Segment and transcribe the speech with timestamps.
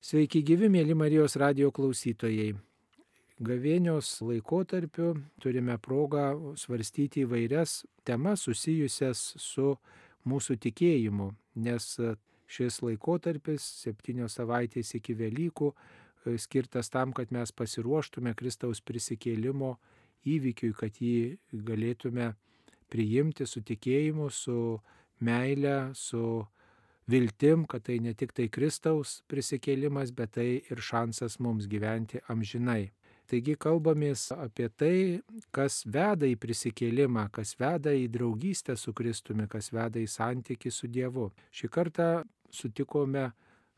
[0.00, 2.54] Sveiki gyvi, mėly Marijos radio klausytojai.
[3.44, 5.10] Gavėnios laikotarpiu
[5.44, 9.74] turime progą svarstyti įvairias temas susijusias su
[10.24, 11.26] mūsų tikėjimu,
[11.60, 11.88] nes
[12.48, 15.68] šis laikotarpis, septynios savaitės iki Velykų,
[16.46, 19.74] skirtas tam, kad mes pasiruoštume Kristaus prisikėlimo
[20.24, 22.30] įvykiui, kad jį galėtume
[22.88, 24.80] priimti su tikėjimu, su
[25.20, 26.46] meile, su
[27.10, 32.90] viltim, kad tai ne tik tai Kristaus prisikėlimas, bet tai ir šansas mums gyventi amžinai.
[33.30, 34.94] Taigi kalbamės apie tai,
[35.54, 40.90] kas veda į prisikėlimą, kas veda į draugystę su Kristumi, kas veda į santyki su
[40.90, 41.28] Dievu.
[41.54, 42.08] Šį kartą
[42.50, 43.28] sutikome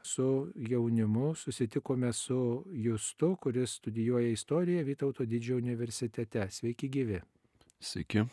[0.02, 6.48] su jaunimu, susitikome su Justu, kuris studijuoja istoriją Vytauto didžiojo universitete.
[6.50, 7.20] Sveiki gyvi.
[7.80, 8.24] Sveiki.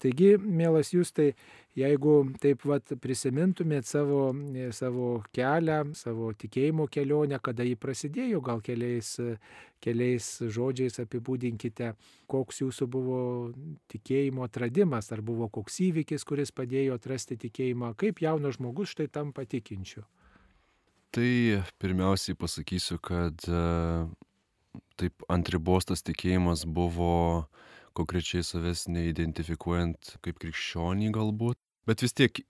[0.00, 1.32] Taigi, mielas jūs, tai
[1.78, 4.30] jeigu taip vat prisimintumėt savo,
[4.74, 9.12] savo kelią, savo tikėjimo kelionę, kada jį prasidėjo, gal keliais,
[9.84, 11.92] keliais žodžiais apibūdinkite,
[12.30, 13.20] koks jūsų buvo
[13.92, 19.34] tikėjimo atradimas, ar buvo koks įvykis, kuris padėjo atrasti tikėjimą, kaip jaunas žmogus štai tam
[19.36, 20.06] patikinčiu.
[21.14, 21.30] Tai
[21.80, 23.46] pirmiausiai pasakysiu, kad
[24.98, 27.46] taip ant ribos tas tikėjimas buvo
[27.96, 31.58] konkrečiai savęs neidentifikuojant kaip krikščionį galbūt.
[31.88, 32.42] Bet vis tiek,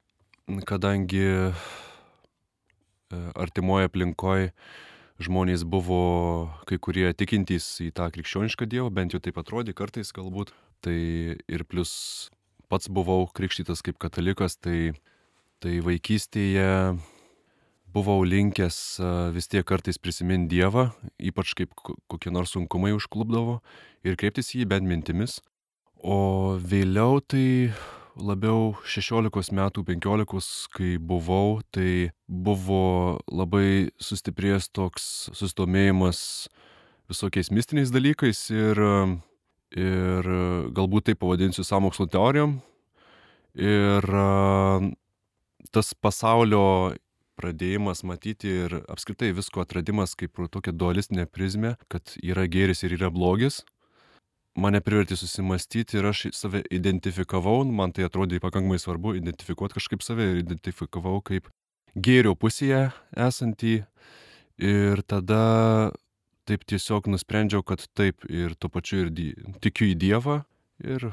[0.67, 1.25] kadangi
[3.39, 4.53] artimoje aplinkoje
[5.23, 6.01] žmonės buvo
[6.69, 10.53] kai kurie tikintys į tą krikščionišką Dievą, bent jau taip atrodė kartais galbūt,
[10.85, 10.99] tai
[11.35, 12.31] ir plus
[12.71, 14.93] pats buvau krikštytas kaip katalikas, tai,
[15.63, 16.99] tai vaikystėje
[17.95, 18.79] buvau linkęs
[19.35, 21.73] vis tiek kartais prisiminti Dievą, ypač kaip
[22.11, 23.59] kokie nors sunkumai užklubdavo
[24.07, 25.39] ir kreiptis į jį bent mintimis.
[25.99, 27.73] O vėliau tai
[28.19, 36.21] labiau 16 metų, 15, kai buvau, tai buvo labai sustiprėjęs toks susidomėjimas
[37.09, 38.81] visokiais mistiniais dalykais ir,
[39.75, 40.31] ir
[40.77, 42.59] galbūt tai pavadinsiu samokslo teorijom.
[43.59, 44.05] Ir
[45.75, 46.95] tas pasaulio
[47.39, 53.13] pradėjimas matyti ir apskritai visko atradimas kaip tokia dualistinė prizmė, kad yra gėris ir yra
[53.15, 53.63] blogis,
[54.59, 60.27] mane privertė susimastyti ir aš save identifikavau, man tai atrodė pakankamai svarbu identifikuoti kažkaip save
[60.33, 61.49] ir identifikavau kaip
[61.95, 62.89] gėrio pusėje
[63.29, 63.81] esantį.
[64.59, 65.43] Ir tada
[66.49, 69.29] taip tiesiog nusprendžiau, kad taip ir tuo pačiu ir die,
[69.63, 70.41] tikiu į Dievą.
[70.83, 71.13] Ir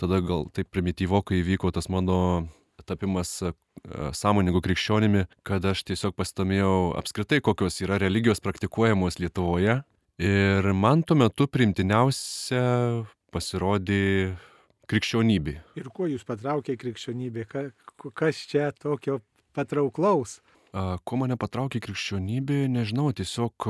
[0.00, 2.46] tada gal taip primityvokai įvyko tas mano
[2.86, 3.40] tapimas
[4.16, 9.82] sąmoningu krikščionimi, kad aš tiesiog pasidomėjau apskritai, kokios yra religijos praktikuojamos Lietuvoje
[10.18, 13.02] Ir man tuo metu primtiniausia
[13.34, 14.36] pasirodė
[14.86, 15.54] krikščionybė.
[15.74, 17.46] Ir kuo jūs patraukė krikščionybė?
[17.50, 17.64] Ka,
[18.14, 19.18] kas čia tokio
[19.58, 20.38] patrauklaus?
[20.70, 23.66] A, ko mane patraukė krikščionybė, nežinau, tiesiog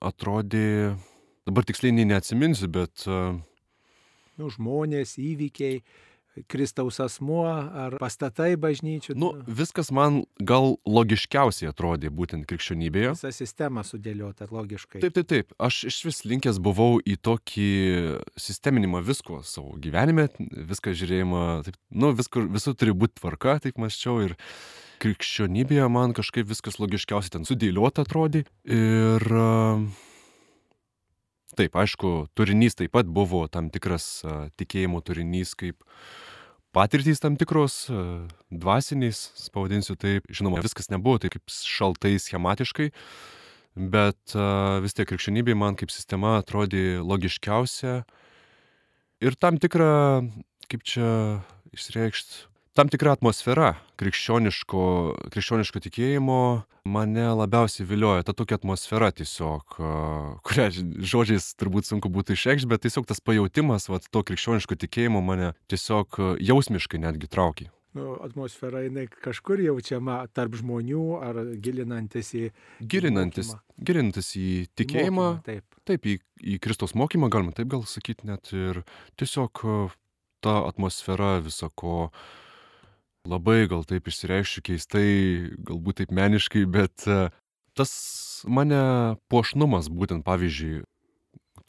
[0.00, 0.96] atrodė,
[1.44, 3.04] dabar tiksliai neatsiminsiu, bet...
[4.40, 5.82] Nu, žmonės, įvykiai,
[6.50, 9.16] Kristaus asmuo ar pastatai bažnyčių.
[9.18, 13.14] Nu, viskas man gal logiškiausiai atrodė būtent krikščionybėje.
[13.16, 15.02] Visa sistema sudėliota logiškai.
[15.04, 15.54] Taip, taip, taip.
[15.60, 17.70] Aš iš vis linkęs buvau į tokį
[18.40, 24.20] sisteminimą visko savo gyvenime, viską žiūrėjimą, taip, nu, visko, visų turi būti tvarka, taip maščiau
[24.28, 24.36] ir
[25.00, 28.44] krikščionybėje man kažkaip viskas logiškiausiai ten sudėliota atrodė.
[28.68, 29.26] Ir
[31.58, 35.82] Taip, aišku, turinys taip pat buvo tam tikras a, tikėjimo turinys, kaip
[36.76, 39.22] patirtys tam tikros, a, dvasiniais,
[39.54, 40.28] pavadinsiu taip.
[40.30, 42.90] Žinoma, viskas nebuvo taip kaip šaltai schematiškai,
[43.90, 48.02] bet a, vis tiek krikščionybė man kaip sistema atrodė logiškiausia
[49.20, 50.22] ir tam tikra,
[50.70, 51.10] kaip čia
[51.76, 52.49] išreikšti,
[52.80, 54.82] tam tikra atmosfera krikščioniško,
[55.34, 56.36] krikščioniško tikėjimo
[56.88, 58.24] mane labiausiai vilioja.
[58.24, 59.76] Ta tokia atmosfera tiesiog,
[60.48, 60.68] kurią
[61.12, 66.22] žodžiais turbūt sunku būtų išreikšti, bet tiesiog tas pajūtimas, va, to krikščioniško tikėjimo mane tiesiog
[66.40, 67.68] jausmiškai netgi traukia.
[67.98, 72.44] Nu, atmosfera jinai kažkur jaučiama tarp žmonių ar gilinantis į...
[72.80, 73.86] Gilinantis, mokymą.
[73.90, 75.30] gilinantis į tikėjimą.
[75.34, 75.80] Mokymą, taip.
[75.90, 76.20] Taip, į,
[76.54, 78.54] į Kristaus mokymą, galima taip gal sakyti net.
[78.56, 78.86] Ir
[79.20, 79.66] tiesiog
[80.40, 82.12] ta atmosfera visako
[83.30, 85.10] labai gal taip išsireiškiu keistai,
[85.66, 87.06] galbūt taip meniškai, bet
[87.78, 87.92] tas
[88.48, 88.80] mane
[89.32, 90.82] puošnumas būtent, pavyzdžiui,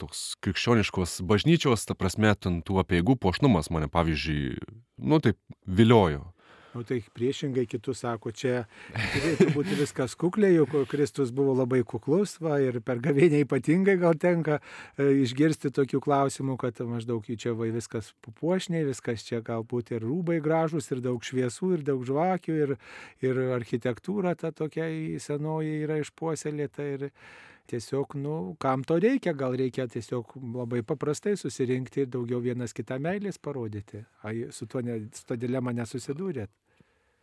[0.02, 4.58] toks krikščioniškos bažnyčios, ta prasme, ten tų apieigų puošnumas mane, pavyzdžiui,
[4.98, 6.32] nu taip viliojo.
[6.72, 8.62] O tai priešingai kitus sako, čia
[8.96, 14.16] turėtų būti viskas kukliai, juk Kristus buvo labai kuklus va, ir per gavėnę ypatingai gal
[14.16, 20.08] tenka e, išgirsti tokių klausimų, kad maždaug čia va viskas pupuošniai, viskas čia galbūt ir
[20.08, 22.76] rūbai gražus, ir daug šviesų, ir daug žvakių, ir,
[23.20, 24.88] ir architektūra ta tokia
[25.20, 26.88] senoji yra išpuoselėta.
[26.96, 27.10] Ir,
[27.66, 32.98] tiesiog, nu, kam to reikia, gal reikia tiesiog labai paprastai susirinkti ir daugiau vienas kitą
[33.02, 34.02] meilės parodyti.
[34.26, 36.50] Ai, su tuo, ne, su to dilema nesusidūrėt?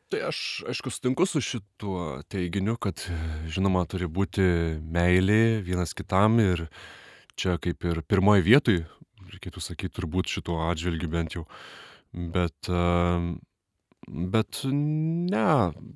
[0.09, 3.03] Tai aš, aišku, sutinku su šituo teiginiu, kad,
[3.45, 4.41] žinoma, turi būti
[4.81, 6.63] meilė vienas kitam ir
[7.37, 8.79] čia kaip ir pirmoji vietoj,
[9.29, 11.45] reikėtų sakyti, turbūt šituo atžvilgiu bent jau.
[12.09, 12.71] Bet,
[14.09, 15.45] bet ne,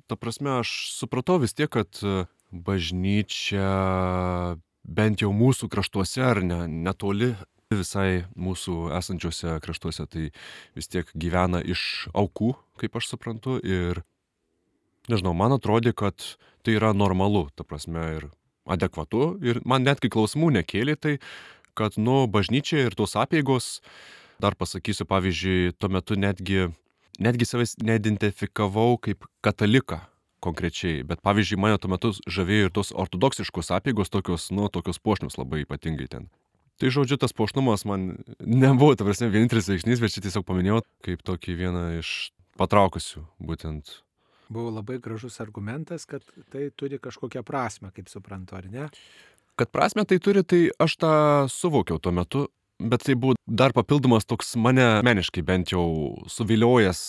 [0.06, 1.98] ta prasme, aš supratau vis tiek, kad
[2.54, 3.66] bažnyčia
[4.84, 7.32] bent jau mūsų kraštuose ar ne, netoli
[7.78, 10.30] visai mūsų esančiuose kraštuose tai
[10.76, 14.02] vis tiek gyvena iš aukų, kaip aš suprantu, ir
[15.10, 18.30] nežinau, man atrodė, kad tai yra normalu, ta prasme, ir
[18.64, 21.16] adekvatu, ir man net kai klausimų nekėlė, tai
[21.76, 23.82] kad, nu, bažnyčia ir tos apėgos,
[24.42, 26.70] dar pasakysiu, pavyzdžiui, tuo metu netgi,
[27.22, 30.00] netgi savęs neidentifikavau kaip kataliką
[30.44, 35.38] konkrečiai, bet pavyzdžiui, mane tuo metu žavėjo ir tos ortodoksiškos apėgos, tokios, nu, tokios puošnius
[35.40, 36.28] labai ypatingai ten
[36.82, 41.22] Tai žodžiu, tas puošnumas man nebuvo, ta prasme, vienintelis veiksnys, bet čia tiesiog paminėjau kaip
[41.22, 44.00] tokį vieną iš patraukusių būtent.
[44.52, 48.88] Buvo labai gražus argumentas, kad tai turi kažkokią prasme, kaip suprantu, ar ne?
[49.54, 51.14] Kad prasme tai turi, tai aš tą
[51.50, 52.48] suvokiau tuo metu,
[52.82, 55.86] bet tai buvo dar papildomas toks mane meniškai bent jau
[56.26, 57.04] suviliojęs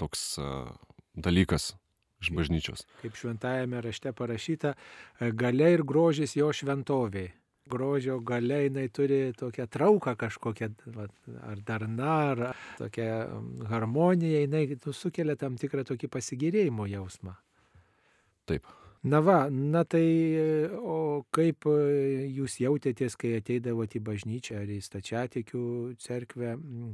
[0.00, 0.24] toks
[1.12, 1.74] dalykas
[2.24, 2.86] iš bažnyčios.
[3.04, 4.74] Kaip šventajame rašte parašyta,
[5.36, 7.34] galia ir grožis jo šventoviai
[7.70, 10.70] grožio gale jinai turi tokią trauką kažkokią,
[11.50, 12.42] ar darna, ar
[12.80, 13.08] tokią
[13.70, 17.38] harmoniją, jinai nu, sukelia tam tikrą tokį pasigirėjimo jausmą.
[18.50, 18.68] Taip.
[19.00, 20.04] Na va, na tai,
[20.76, 25.62] o kaip jūs jautėtės, kai ateidavote į bažnyčią ar į stačiatikių
[26.04, 26.50] cerkvę,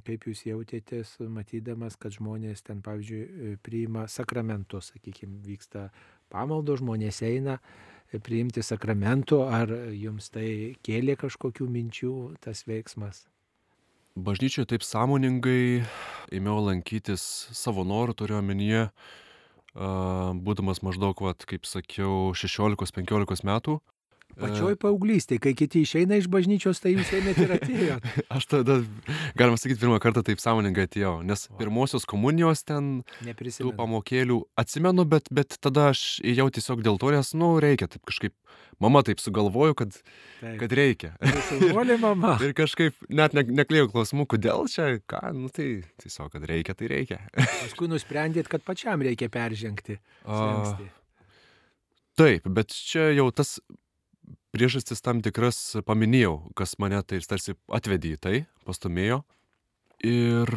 [0.06, 5.88] kaip jūs jautėtės, matydamas, kad žmonės ten, pavyzdžiui, priima sakramentus, sakykime, vyksta
[6.30, 7.58] pamaldo, žmonės eina,
[8.22, 12.12] priimti sakramentų, ar jums tai kėlė kažkokių minčių
[12.44, 13.26] tas veiksmas?
[14.16, 15.84] Bažnyčioje taip sąmoningai
[16.32, 17.22] ėmiau lankytis
[17.52, 18.86] savo norų, turiu omenyje,
[19.76, 23.76] būdamas maždaug, vat, kaip sakiau, 16-15 metų.
[24.36, 28.10] Pačioj paauglystėje, kai kiti išeina iš bažnyčios, tai jūs ėmėte ir atėjote.
[28.36, 28.74] Aš tada,
[29.38, 35.30] galima sakyti, pirmą kartą taip sąmoningai atėjau, nes pirmosios komunijos ten tų pamokėlių atsimenu, bet,
[35.32, 38.34] bet tada aš ėjau tiesiog dėl to, nes, nu, reikia taip kažkaip,
[38.82, 39.96] mama taip sugalvoju, kad,
[40.42, 40.58] taip.
[40.60, 41.14] kad reikia.
[41.48, 42.34] Šaunuolė mama.
[42.44, 45.70] ir kažkaip net ne, neklėjau klausimų, kodėl čia, ką, nu tai
[46.04, 47.22] tiesiog, kad reikia, tai reikia.
[47.62, 49.96] Paskui nusprendėt, kad pačiam reikia peržengti.
[50.28, 50.76] A,
[52.20, 53.56] taip, bet čia jau tas
[54.56, 59.20] priežastis tam tikras paminėjau, kas mane tai tarsi atvedė į tai, pastumėjo.
[60.06, 60.48] Ir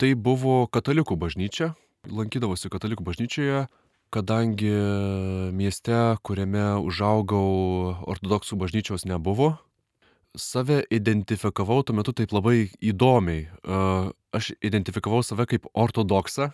[0.00, 1.74] tai buvo katalikų bažnyčia,
[2.08, 3.66] lankydavosi katalikų bažnyčioje,
[4.10, 4.72] kadangi
[5.56, 9.52] mieste, kuriame užaugau, ortodoksų bažnyčios nebuvo,
[10.36, 13.44] save identifikavau tuo metu taip labai įdomiai.
[14.32, 16.52] Aš identifikavau save kaip ortodoksą,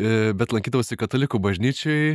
[0.00, 2.14] E, bet lankydavausi katalikų bažnyčiai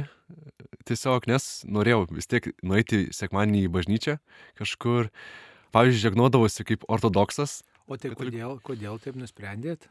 [0.88, 4.18] tiesiog, nes norėjau vis tiek nueiti sekmanį į bažnyčią
[4.60, 5.12] kažkur.
[5.76, 7.62] Pavyzdžiui, žegnodavausi kaip ortodoksas.
[7.88, 9.90] O tai kodėl, kodėl taip nusprendėt?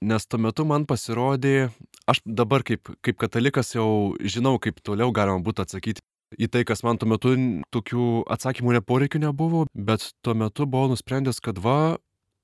[0.00, 1.70] Nes tuo metu man pasirodė,
[2.08, 6.00] aš dabar kaip, kaip katalikas jau žinau, kaip toliau galima būtų atsakyti
[6.38, 7.34] į tai, kas man tuo metu
[7.74, 11.98] tokių atsakymų neporeikių nebuvo, bet tuo metu buvau nusprendęs, kad va,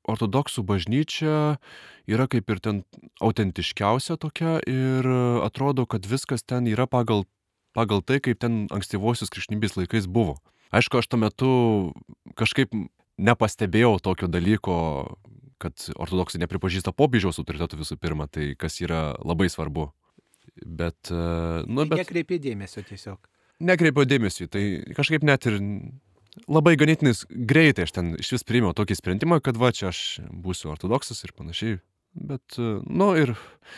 [0.07, 1.57] ortodoksų bažnyčia
[2.07, 2.83] yra kaip ir ten
[3.23, 5.07] autentiškiausia tokia ir
[5.45, 7.25] atrodo, kad viskas ten yra pagal,
[7.77, 10.39] pagal tai, kaip ten ankstyvosios krikšnybės laikais buvo.
[10.75, 11.51] Aišku, aš tuo metu
[12.39, 12.73] kažkaip
[13.17, 14.79] nepastebėjau tokio dalyko,
[15.63, 19.91] kad ortodoksai nepripažįsta popiežiaus autoritetų visų pirma, tai kas yra labai svarbu.
[20.57, 22.01] Bet, nu, bet...
[22.03, 23.21] Nekreipė dėmesio tiesiog.
[23.67, 24.63] Nekreipiau dėmesio, tai
[24.97, 25.59] kažkaip net ir
[26.45, 27.15] labai ganėtinai
[27.49, 31.33] greitai aš ten iš vis priėmiau tokį sprendimą, kad va čia aš būsiu ortodoksas ir
[31.37, 31.79] panašiai.
[32.17, 32.57] Bet,
[32.89, 33.35] nu ir...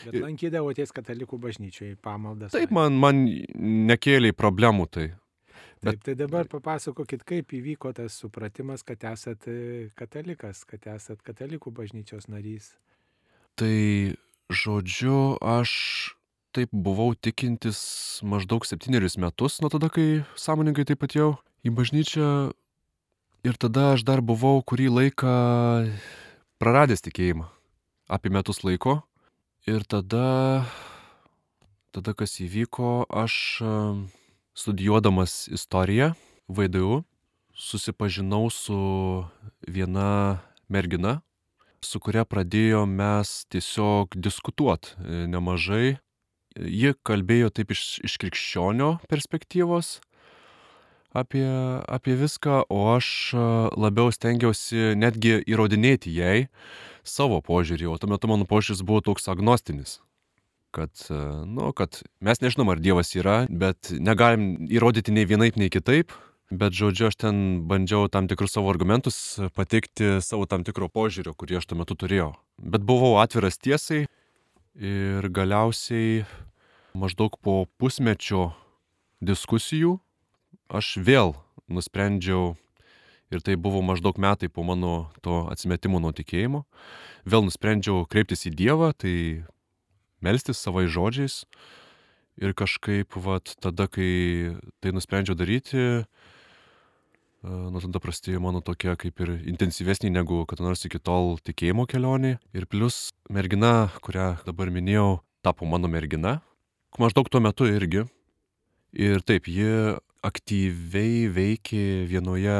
[0.06, 2.52] Bet lankydavotės katalikų bažnyčioje pamaldas.
[2.54, 3.24] Taip, man, man
[3.88, 5.08] nekėlė problemų tai.
[5.82, 5.98] Bet...
[5.98, 11.72] Taip, tai dabar papasakokit, kaip įvyko tas supratimas, kad esat e, katalikas, kad esat katalikų
[11.74, 12.72] bažnyčios narys.
[13.58, 13.74] Tai,
[14.50, 16.14] žodžiu, aš
[16.54, 17.80] taip buvau tikintis
[18.26, 21.34] maždaug septynerius metus nuo tada, kai sąmoningai taip pat jau
[21.66, 22.30] į bažnyčią
[23.46, 25.36] ir tada aš dar buvau kurį laiką
[26.58, 27.50] praradęs tikėjimą.
[28.08, 29.02] Apie metus laiko.
[29.68, 30.64] Ir tada
[31.92, 33.72] tada kas įvyko, aš e,
[34.56, 36.14] studijuodamas istoriją
[36.48, 37.02] VDU
[37.52, 38.78] susipažinau su
[39.66, 40.40] viena
[40.72, 41.18] mergina,
[41.84, 45.98] su kuria pradėjom mes tiesiog diskutuot e, nemažai.
[46.58, 49.98] Ji kalbėjo taip iš, iš krikščionio perspektyvos
[51.20, 51.46] apie,
[51.88, 53.46] apie viską, o aš e,
[53.78, 56.48] labiau stengiausi netgi įrodinėti jai
[57.06, 59.98] savo požiūrį, o tuo metu mano požiūris buvo toks agnostinis
[60.74, 65.72] kad, e, nu, kad mes nežinom, ar Dievas yra, bet negalim įrodyti nei vienaip, nei
[65.72, 66.12] kitaip,
[66.48, 71.58] Bet žodžiu, aš ten bandžiau tam tikrus savo argumentus pateikti savo tam tikro požiūrio, kurį
[71.60, 72.30] aš tuo metu turėjau.
[72.56, 74.06] Bet buvau atviras tiesai
[74.72, 76.24] ir galiausiai
[76.96, 78.54] maždaug po pusmečio
[79.20, 79.98] diskusijų
[80.68, 81.34] aš vėl
[81.68, 82.56] nusprendžiau,
[83.32, 86.64] ir tai buvo maždaug metai po mano to atsimetimo nuo tikėjimo,
[87.28, 89.44] vėl nusprendžiau kreiptis į Dievą, tai
[90.24, 91.44] melstis savai žodžiais.
[92.38, 96.04] Ir kažkaip, vat, tada, kai tai nusprendžiau daryti,
[97.42, 102.36] nuo tada prasidėjo mano tokia kaip ir intensyvesnė negu kada nors iki tol tikėjimo kelionė.
[102.54, 106.38] Ir plus mergina, kurią dabar minėjau, tapo mano mergina.
[106.98, 108.06] Maždaug tuo metu irgi.
[108.94, 112.56] Ir taip, ji aktyviai veikė vienoje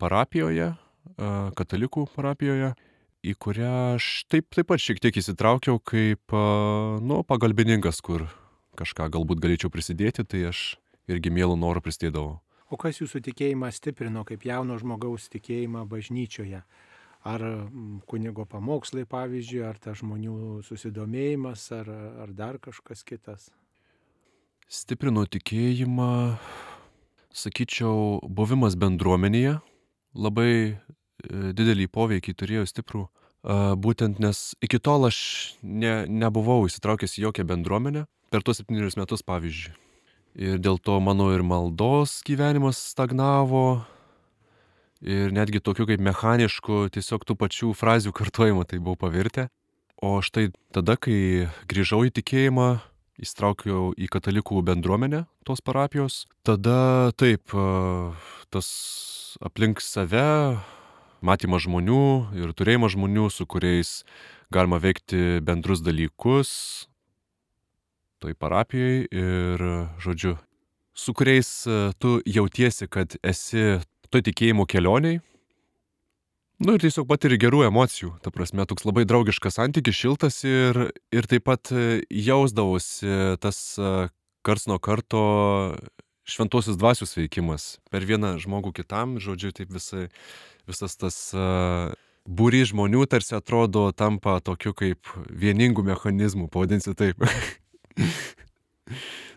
[0.00, 0.72] parapijoje,
[1.58, 2.72] katalikų parapijoje,
[3.26, 6.34] į kurią aš taip, taip pat šiek tiek įsitraukiau kaip,
[7.02, 8.26] nu, pagalbininkas, kur
[8.76, 10.76] kažką galbūt galėčiau prisidėti, tai aš
[11.10, 12.36] irgi mielų norų prisidėdavau.
[12.66, 16.64] O kas jūsų tikėjimą stiprino kaip jauno žmogaus tikėjimą bažnyčioje?
[17.26, 17.42] Ar
[18.06, 21.90] kunigo pamokslai, pavyzdžiui, ar ta žmonių susidomėjimas, ar,
[22.22, 23.48] ar dar kažkas kitas?
[24.70, 26.10] Stiprino tikėjimą,
[27.36, 29.58] sakyčiau, buvimas bendruomenėje
[30.16, 30.74] labai e,
[31.52, 33.06] didelį poveikį turėjo stiprų.
[33.46, 35.18] Būtent nes iki tol aš
[35.62, 39.76] ne, nebuvau įsitraukęs į jokią bendruomenę per tuos septynerius metus, pavyzdžiui
[40.36, 43.84] ir dėl to mano ir maldos gyvenimas stagnavo.
[45.04, 49.48] Ir netgi tokiu kaip mechanišku, tiesiog tų pačių frazių kartuojimu tai buvau pavirtę.
[50.00, 52.68] O štai tada, kai grįžau į tikėjimą,
[53.22, 57.54] įstraukiau į katalikų bendruomenę tos parapijos, tada taip,
[58.52, 58.68] tas
[59.44, 60.58] aplink save
[61.24, 62.02] matymas žmonių
[62.36, 64.02] ir turėjimas žmonių, su kuriais
[64.52, 66.50] galima veikti bendrus dalykus,
[68.22, 69.64] toj parapijoj ir,
[70.02, 70.36] žodžiu,
[70.96, 71.50] su kuriais
[72.00, 73.78] tu jautiesi, kad esi
[74.10, 75.20] toj tikėjimo kelioniai.
[76.56, 81.28] Nu ir tiesiog patiri gerų emocijų, ta prasme, toks labai draugiškas santykis, šiltas ir, ir
[81.28, 83.90] taip pat e, jausdavosi tas e,
[84.46, 85.20] karts nuo karto
[86.26, 90.08] šventosios dvasios veikimas per vieną žmogų kitam, žodžiu, taip visai,
[90.66, 91.92] visas tas uh,
[92.26, 97.22] būry žmonių tarsi atrodo tampa tokiu kaip vieningų mechanizmų, pavadinsiu taip.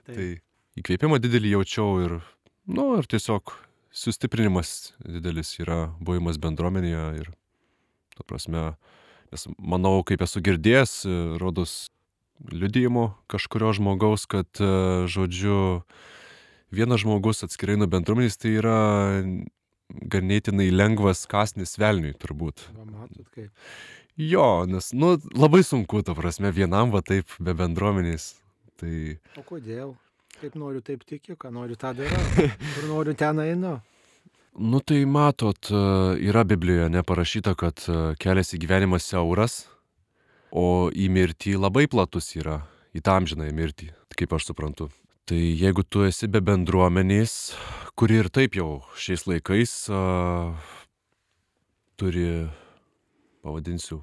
[0.09, 0.29] tai
[0.79, 2.17] įkvėpimą didelį jaučiau ir,
[2.65, 3.53] nu, ir tiesiog
[3.91, 7.29] sustiprinimas didelis yra buvimas bendruomenėje ir,
[8.17, 8.63] ta prasme,
[9.33, 10.95] nes manau, kaip esu girdėjęs,
[11.41, 11.75] rodos
[12.51, 14.49] liudijimo kažkurio žmogaus, kad,
[15.11, 15.83] žodžiu,
[16.71, 18.79] vienas žmogus atskirai nuo bendruomenės tai yra
[19.89, 22.67] ganėtinai lengvas kasnis velniui turbūt.
[22.77, 23.49] Va, matot kaip.
[24.19, 28.33] Jo, nes, nu, labai sunku, ta prasme, vienam va taip be bendruomenės
[28.79, 28.91] Tai...
[29.35, 29.91] O kodėl?
[30.39, 32.19] Kaip noriu, taip tikiu, ką noriu, tą darau.
[32.75, 33.73] Kur noriu, ten einu.
[34.59, 35.81] Nu tai matot, e,
[36.29, 39.65] yra Biblijoje neparašyta, kad e, kelias į gyvenimą siauras,
[40.51, 42.61] o į mirtį labai platus yra,
[42.95, 44.89] į tą amžinąją mirtį, kaip aš suprantu.
[45.29, 47.35] Tai jeigu tu esi be bendruomenės,
[47.99, 50.55] kuri ir taip jau šiais laikais uh,
[51.99, 52.47] turi,
[53.45, 54.01] pavadinsiu,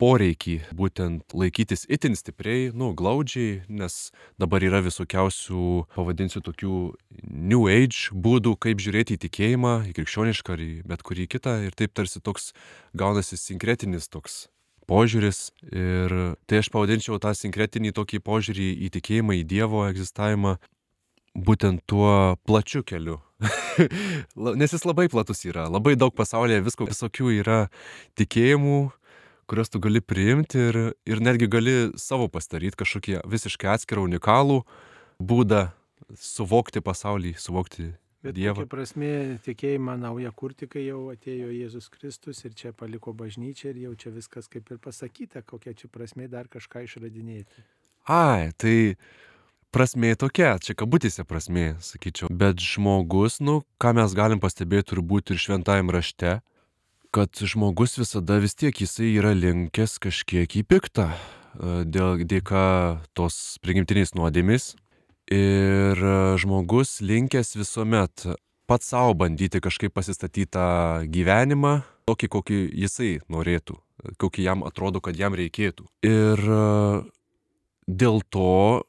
[0.00, 4.10] poreikį būtent laikytis itin stipriai, nu, glaudžiai, nes
[4.40, 6.78] dabar yra visokiausių, pavadinsiu, tokių
[7.22, 11.78] New Age būdų, kaip žiūrėti į tikėjimą, į krikščionišką ar į bet kurį kitą ir
[11.78, 12.52] taip tarsi toks
[12.96, 14.44] gaunasi sinkretinis toks
[14.88, 16.12] požiūris ir
[16.48, 20.58] tai aš pavadinčiau tą sinkretinį tokį požiūrį į tikėjimą, į Dievo egzistavimą
[21.34, 23.20] būtent tuo plačiu keliu.
[24.60, 27.58] Nes jis labai platus yra, labai daug pasaulyje visko visokių yra
[28.18, 28.78] tikėjimų,
[29.48, 34.62] kuriuos tu gali priimti ir, ir netgi gali savo pasidaryti kažkokį visiškai atskirą unikalų
[35.22, 35.66] būdą
[36.20, 37.92] suvokti pasaulį, suvokti
[38.24, 38.62] Bet Dievą.
[38.62, 39.08] Kokia prasme
[39.44, 44.12] tikėjimą naują kurti, kai jau atėjo Jėzus Kristus ir čia paliko bažnyčią ir jau čia
[44.14, 47.66] viskas kaip ir pasakyta, kokia čia prasme dar kažką išradinėti.
[48.08, 48.96] Ai, tai
[49.76, 52.32] prasme tokia, čia kabutėse prasme, sakyčiau.
[52.32, 56.38] Bet žmogus, nu, ką mes galim pastebėti turbūt ir šventajame rašte,
[57.14, 61.12] kad žmogus visada vis tiek jisai yra linkęs kažkiek į piktą.
[61.86, 64.74] dėl dėka tos prigimtinės nuodėmis.
[65.30, 65.94] Ir
[66.42, 68.26] žmogus linkęs visuomet
[68.66, 73.78] pats savo bandyti kažkaip pasistatyti tą gyvenimą, tokį, kokį jisai norėtų,
[74.18, 75.86] kokį jam atrodo, kad jam reikėtų.
[76.02, 76.42] Ir
[77.86, 78.82] dėl to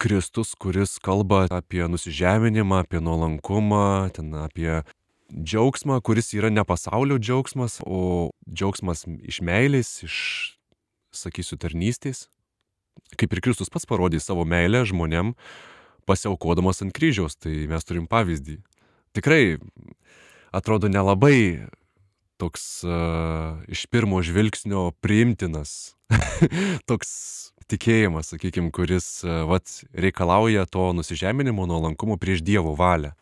[0.00, 4.82] Kristus, kuris kalba apie nusižeminimą, apie nuolankumą, ten apie
[5.32, 10.16] džiaugsmą, kuris yra ne pasaulio džiaugsmas, o džiaugsmas iš meilės, iš,
[11.14, 12.28] sakysiu, tarnystės.
[13.18, 15.34] Kaip ir Kristus pats parodė savo meilę žmonėm,
[16.08, 18.58] pasiaukodamas ant kryžiaus, tai mes turim pavyzdį.
[19.16, 19.58] Tikrai
[20.54, 21.66] atrodo nelabai
[22.40, 25.94] toks uh, iš pirmo žvilgsnio priimtinas,
[26.90, 27.10] toks
[27.70, 33.14] tikėjimas, sakykime, kuris uh, vat, reikalauja to nusižeminimo, nuolankumo prieš Dievo valią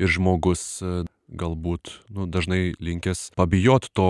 [0.00, 4.08] ir žmogus e, galbūt nu, dažnai linkęs pabijot to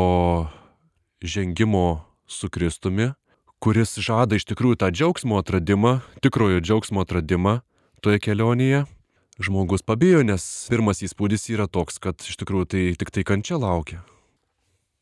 [1.22, 3.12] žengimo su Kristumi,
[3.62, 7.60] kuris žada iš tikrųjų tą džiaugsmo atradimą, tikrojo džiaugsmo atradimą
[8.02, 8.86] toje kelionėje.
[9.42, 14.02] Žmogus pabijo, nes pirmas įspūdis yra toks, kad iš tikrųjų tai tik tai kančia laukia.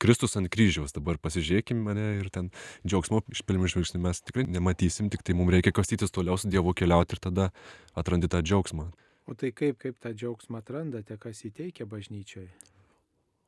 [0.01, 2.49] Kristus ant kryžiaus, dabar pasižiūrėkime mane ir ten
[2.89, 6.73] džiaugsmo iš pirmų žvilgsnių mes tikrai nematysim, tik tai mums reikia kastytis toliau su Dievu
[6.73, 7.51] keliauti ir tada
[7.93, 8.87] atrandi tą džiaugsmą.
[9.31, 12.49] O tai kaip, kaip tą džiaugsmą atrandate, kas įteikia bažnyčioje?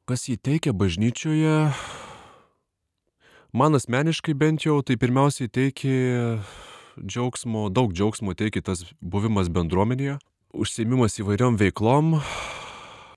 [0.07, 1.73] Kas įteikia bažnyčioje?
[3.51, 6.37] Man asmeniškai bent jau tai pirmiausiai teikia
[7.03, 10.21] džiaugsmo, daug džiaugsmo teikia tas buvimas bendruomenėje,
[10.55, 12.15] užsiemimas įvairiom veiklom,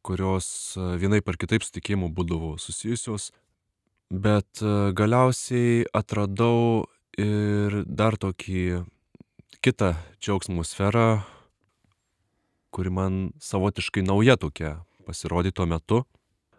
[0.01, 3.29] kurios vienai par kitaip sutikėjimų būdavo susijusios,
[4.09, 4.65] bet
[4.97, 8.81] galiausiai atradau ir dar tokį
[9.61, 11.21] kitą džiaugsmo sferą,
[12.75, 16.01] kuri man savotiškai nauja tokia pasirodė tuo metu.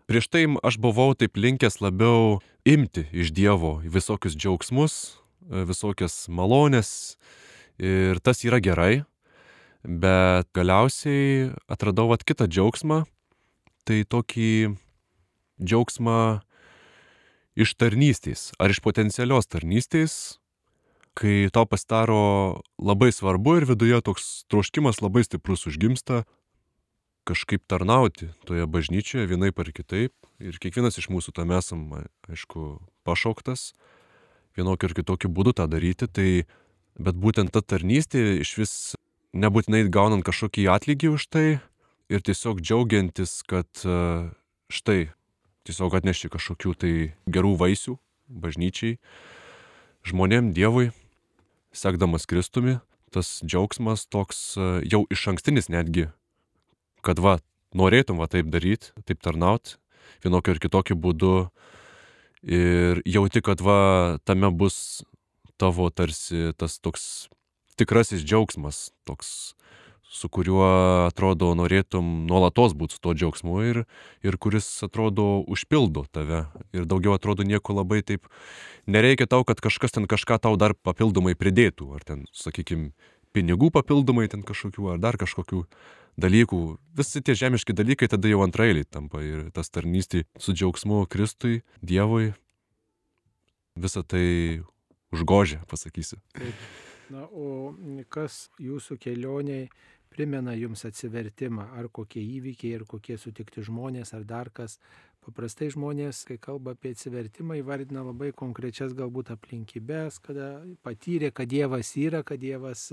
[0.09, 5.19] Prieš tai aš buvau taip linkęs labiau imti iš Dievo visokius džiaugsmus,
[5.51, 7.19] visokias malonės
[7.77, 9.05] ir tas yra gerai,
[9.83, 13.03] bet galiausiai atradau at kitą džiaugsmą,
[13.85, 14.79] tai tokį
[15.61, 16.19] džiaugsmą
[17.59, 20.39] iš tarnystės ar iš potencialios tarnystės,
[21.17, 26.25] kai tau pasidaro labai svarbu ir viduje toks troškimas labai stiprus užgimsta
[27.27, 30.13] kažkaip tarnauti toje bažnyčioje vienaip ar kitaip.
[30.39, 31.89] Ir kiekvienas iš mūsų tam esam,
[32.31, 33.73] aišku, pašauktas
[34.57, 36.07] vienokiu ar kitokiu būdu tą daryti.
[36.07, 36.29] Tai,
[37.01, 38.75] bet būtent ta tarnystė iš vis
[39.37, 41.47] nebūtinai gaunant kažkokį atlygį už tai
[42.13, 43.67] ir tiesiog džiaugiantis, kad
[44.71, 45.01] štai
[45.67, 46.93] tiesiog atnešti kažkokių tai
[47.27, 47.97] gerų vaisių
[48.31, 49.01] bažnyčiai,
[50.07, 50.93] žmonėm, Dievui
[51.77, 52.79] sekdamas Kristumi,
[53.15, 56.09] tas džiaugsmas toks e, jau iš ankstinis netgi,
[57.07, 57.39] kad va,
[57.77, 59.77] norėtum va taip daryti, taip tarnauti,
[60.25, 61.35] vienokiu ir kitokiu būdu.
[62.47, 65.03] Ir jauti, kad va tame bus
[65.59, 67.27] tavo tarsi tas toks
[67.81, 69.57] tikrasis džiaugsmas, toks
[70.13, 70.67] su kuriuo
[71.07, 73.83] atrodo norėtum nuolatos būti su tuo džiaugsmu ir,
[74.25, 76.47] ir kuris atrodo užpildo tave.
[76.77, 78.31] Ir daugiau atrodo nieko labai taip
[78.87, 81.91] nereikia tau, kad kažkas ten kažką tau dar papildomai pridėtų.
[81.99, 82.93] Ar ten, sakykime,
[83.37, 85.67] pinigų papildomai ten kažkokių, ar dar kažkokių
[86.17, 86.63] dalykų.
[86.97, 92.33] Visi tie žemiški dalykai tada jau antrailiai tampa ir tas tarnystė su džiaugsmu Kristui, Dievui,
[93.77, 94.65] visą tai
[95.13, 96.21] užgožia, pasakysiu.
[96.37, 96.67] Taip.
[97.07, 97.71] Na, o
[98.11, 99.69] kas jūsų kelioniai
[100.13, 104.79] primena jums atsivertimą, ar kokie įvykiai, ar kokie sutikti žmonės, ar dar kas.
[105.27, 111.91] Paprastai žmonės, kai kalba apie atsivertimą, įvardina labai konkrečias galbūt aplinkybės, kada patyrė, kad Dievas
[111.99, 112.93] yra, kad Dievas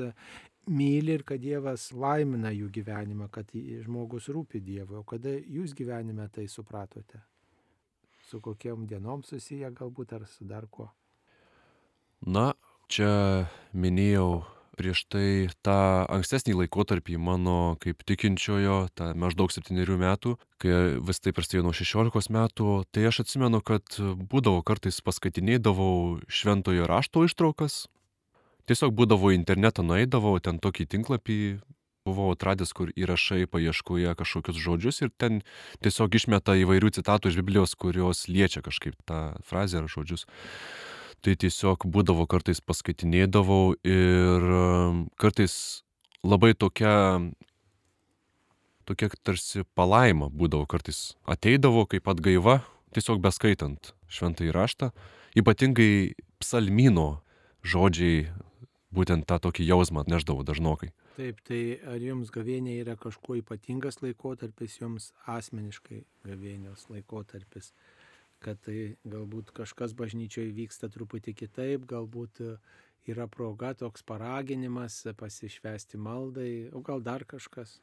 [0.65, 4.97] myli ir kad Dievas laimina jų gyvenimą, kad žmogus rūpi Dievui.
[5.02, 7.21] O kada jūs gyvenime tai supratote?
[8.26, 10.89] Su kokiam dienom susiję galbūt ar su dar kuo?
[12.26, 12.54] Na,
[12.88, 13.45] čia
[13.76, 14.41] minėjau
[14.78, 21.34] prieš tai tą ankstesnį laikotarpį mano kaip tikinčiojo, tą maždaug septyniarių metų, kai vis tai
[21.36, 27.86] prasidėjo nuo šešiolikos metų, tai aš atsimenu, kad būdavo kartais paskaitinėdavau šventojo rašto ištraukas.
[28.70, 31.40] Tiesiog būdavo internetą nueidavau, ten tokį tinklapį
[32.08, 35.44] buvau atradęs, kur įrašai paieškoje kažkokius žodžius ir ten
[35.84, 40.28] tiesiog išmeta įvairių citatų iš Biblijos, kurios liečia kažkaip tą frazę ar žodžius
[41.24, 45.56] tai tiesiog būdavo kartais paskaitinėdavau ir um, kartais
[46.24, 47.22] labai tokia,
[48.88, 51.14] tokia tarsi palaima būdavo kartais.
[51.24, 52.60] Ateidavo kaip atgaiva,
[52.96, 54.92] tiesiog beskaitant šventą įraštą,
[55.40, 57.24] ypatingai psalmino
[57.64, 58.28] žodžiai
[58.94, 60.92] būtent tą tokį jausmą atneždavo dažnokai.
[61.18, 67.72] Taip, tai ar jums gavėnė yra kažkuo ypatingas laikotarpis, jums asmeniškai gavėnios laikotarpis?
[68.43, 72.43] Kad tai galbūt kažkas bažnyčioje vyksta truputį kitaip, galbūt
[73.10, 77.79] yra proga toks paraginimas pasišvesti maldai, o gal dar kažkas.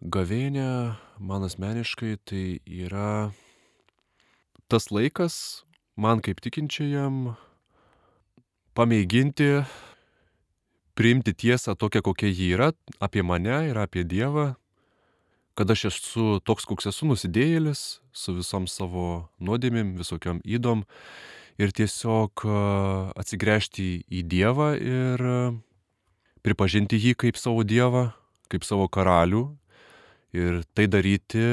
[0.00, 3.34] Gavėnė man asmeniškai tai yra
[4.70, 5.66] tas laikas
[6.00, 7.34] man kaip tikinčiajam
[8.72, 9.60] pamėginti
[10.96, 12.70] priimti tiesą tokią, kokia ji yra
[13.00, 14.54] apie mane ir apie Dievą,
[15.60, 17.80] kad aš esu toks, koks esu nusidėjėlis,
[18.16, 20.86] su visom savo nuodėmėm, visokiom įdom
[21.60, 22.46] ir tiesiog
[23.20, 25.24] atsigręžti į Dievą ir
[26.40, 28.06] pripažinti jį kaip savo Dievą,
[28.48, 29.42] kaip savo karalių
[30.32, 31.44] ir tai daryti,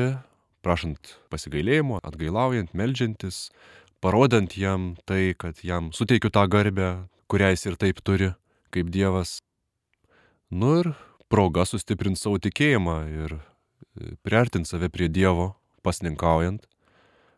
[0.64, 3.50] prašant pasigailėjimo, atgailaujant, melžiantis,
[4.00, 6.94] parodant jam tai, kad jam suteikiu tą garbę,
[7.28, 8.32] kurią jis ir taip turi
[8.72, 9.42] kaip Dievas.
[10.48, 10.94] Nu ir
[11.28, 13.40] proga sustiprinti savo tikėjimą ir
[14.26, 15.54] priartinti save prie Dievo,
[15.86, 16.66] pasninkaujant,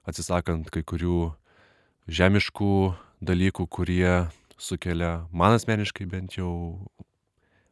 [0.10, 1.32] atsisakant kai kurių
[2.10, 2.74] žemiškų
[3.22, 6.52] dalykų, kurie sukelia man asmeniškai bent jau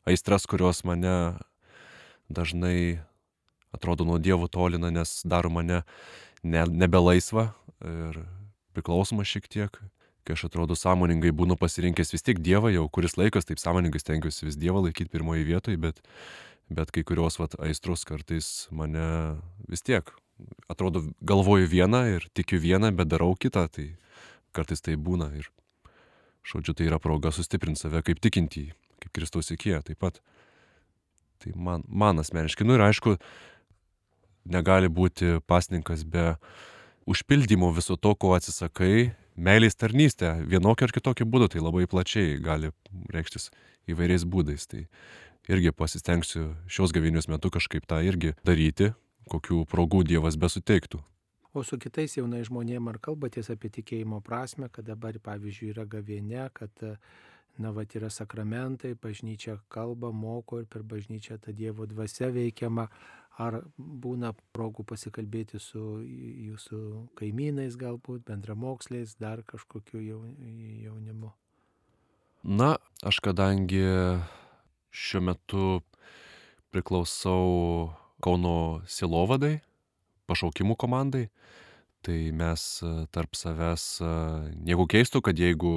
[0.08, 1.38] aistras, kurios mane
[2.30, 3.00] dažnai
[3.76, 5.84] atrodo nuo Dievo tolina, nes daro mane
[6.44, 7.50] ne, nebelaisvą
[7.84, 8.24] ir
[8.78, 9.80] priklausoma šiek tiek.
[10.28, 14.50] Kai aš atrodo sąmoningai būnu pasirinkęs vis tiek Dievą jau kuris laikas, taip sąmoningai stengiuosi
[14.50, 16.02] vis Dievą laikyti pirmoje vietoje, bet,
[16.70, 19.38] bet kai kurios vat, aistros kartais mane
[19.72, 20.10] vis tiek,
[20.72, 23.92] atrodo, galvoju vieną ir tikiu vieną, bet darau kitą, tai
[24.56, 25.50] kartais tai būna ir,
[26.48, 28.66] žodžiu, tai yra proga sustiprinti save kaip tikintį,
[29.04, 30.22] kaip Kristaus įkėja taip pat.
[31.44, 33.18] Tai man, man asmeniškai, nu ir aišku,
[34.50, 36.34] negali būti pasninkas be
[37.08, 42.74] užpildymo viso to, ko atsisakai meilės tarnystė vienokiu ar kitokiu būdu, tai labai plačiai gali
[43.14, 43.52] reikštis
[43.92, 44.66] įvairiais būdais.
[44.68, 44.88] Tai
[45.52, 48.94] irgi pasistengsiu šios gavinius metu kažkaip tą irgi daryti,
[49.32, 51.02] kokių progų Dievas besuteiktų.
[51.58, 56.50] O su kitais jaunai žmonėm ar kalbatės apie tikėjimo prasme, kad dabar, pavyzdžiui, yra gavienė,
[56.54, 56.84] kad,
[57.58, 62.90] na, va, yra sakramentai, bažnyčia kalba, moko ir per bažnyčią ta Dievo dvasia veikiama,
[63.38, 66.80] Ar būna progų pasikalbėti su jūsų
[67.20, 71.30] kaimynais galbūt, bendramoksliais, dar kažkokiu jaunimu?
[72.42, 72.72] Na,
[73.06, 73.84] aš kadangi
[74.98, 75.70] šiuo metu
[76.74, 79.60] priklausau Kauno silovadai,
[80.26, 81.28] pašaukimų komandai,
[82.02, 82.64] tai mes
[83.14, 83.84] tarp savęs
[84.66, 85.74] nieko keistų, kad jeigu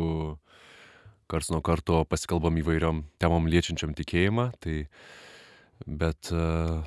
[1.29, 4.87] kars nuo karto pasikalbam įvairiom temom liečiančiam tikėjimą, tai
[5.85, 6.81] bet uh,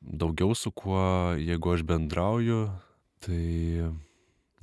[0.00, 2.60] daugiau su kuo, jeigu aš bendrauju,
[3.24, 3.44] tai,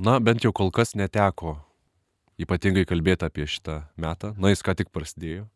[0.02, 1.58] na, bent jau kol kas neteko
[2.42, 4.34] ypatingai kalbėti apie šitą metą.
[4.38, 5.48] Na, jis ką tik prasidėjo.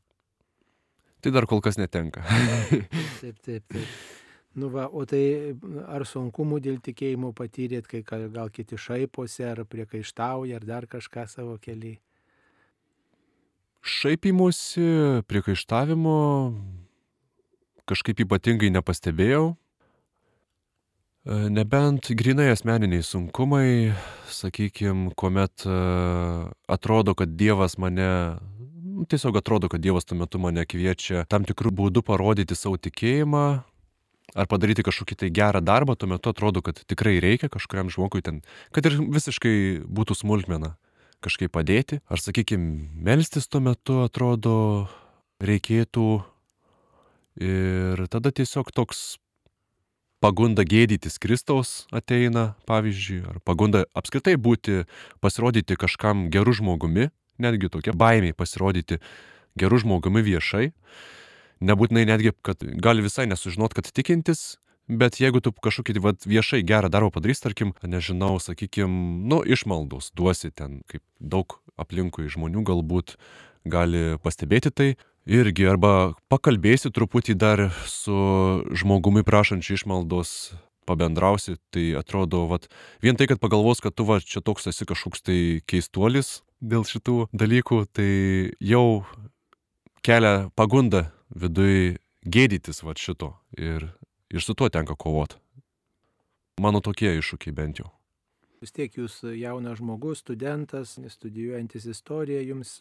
[1.22, 2.24] Tai dar kol kas netenka.
[3.22, 3.88] taip, taip, taip.
[4.58, 5.56] Nu va, o tai
[5.88, 11.56] ar sunkumų dėl tikėjimo patyrėt, kai gal kiti šaiposi, ar priekaištauja, ar dar kažką savo
[11.62, 12.02] keliai?
[13.82, 16.18] Šaipimusi, priekaištavimo
[17.92, 19.54] kažkaip ypatingai nepastebėjau.
[21.22, 23.94] E, nebent grinai asmeniniai sunkumai,
[24.32, 25.80] sakykime, kuomet e,
[26.72, 28.10] atrodo, kad Dievas mane,
[29.08, 33.46] tiesiog atrodo, kad Dievas tuo metu mane kviečia tam tikrų būdų parodyti savo tikėjimą
[34.36, 38.42] ar padaryti kažkokį tai gerą darbą, tuo metu atrodo, kad tikrai reikia kažkuriam žmogui ten,
[38.72, 40.76] kad ir visiškai būtų smulkmena
[41.22, 44.88] kažkaip padėti, ar sakykime, melstis tuo metu atrodo
[45.44, 46.08] reikėtų
[47.42, 49.20] ir tada tiesiog toks
[50.22, 54.86] pagunda gėdytis Kristaus ateina, pavyzdžiui, ar pagunda apskritai būti,
[55.22, 57.10] pasirodyti kažkam gerų žmogumi,
[57.42, 59.02] netgi tokia baimė pasirodyti
[59.60, 60.72] gerų žmogumi viešai.
[61.62, 64.58] Nebūtinai netgi, kad gali visai nesužinot, kad tikintis,
[64.90, 68.90] bet jeigu tu kažkokį vat, viešai gerą darbą padarys, tarkim, nežinau, sakykim,
[69.30, 73.16] nu, išmaldos duosi ten, kaip daug aplinkui žmonių galbūt
[73.70, 74.90] gali pastebėti tai,
[75.30, 78.18] irgi arba pakalbėsi truputį dar su
[78.74, 80.54] žmogumi prašančiu išmaldos,
[80.90, 82.68] pabendrausi, tai atrodo, vat,
[83.04, 85.40] vien tai, kad pagalvos, kad tu va čia toks esi kažkoks tai
[85.70, 88.12] keistuolis dėl šitų dalykų, tai
[88.62, 89.04] jau
[90.06, 93.88] kelia pagunda vidui gėdytis va šito ir,
[94.30, 95.40] ir su tuo tenka kovoti.
[96.62, 97.90] Mano tokie iššūkiai bent jau.
[98.62, 102.76] Vis tiek jūs jaunas žmogus, studentas, studijuojantis istoriją, jums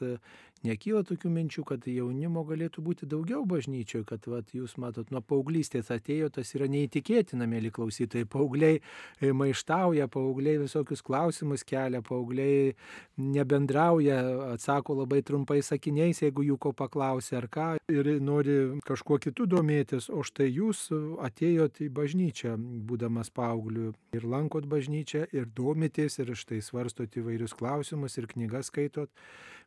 [0.67, 5.91] nekyla tokių minčių, kad jaunimo galėtų būti daugiau bažnyčioje, kad vat, jūs matot, nuo paauglystės
[5.95, 8.29] atėjo, tas yra neįtikėtina, mėly klausytojai.
[8.31, 12.75] Paaugliai e, maištauja, paaugliai visokius klausimus kelia, paaugliai
[13.21, 14.21] nebendrauja,
[14.55, 20.11] atsako labai trumpai sakiniais, jeigu jų ko paklausia ar ką, ir nori kažkuo kitų domėtis.
[20.13, 20.89] O štai jūs
[21.25, 22.57] atėjote į bažnyčią,
[22.89, 29.11] būdamas paaugliu, ir lankot bažnyčią, ir domitės, ir štai svarstot įvairius klausimus, ir knygas skaitot.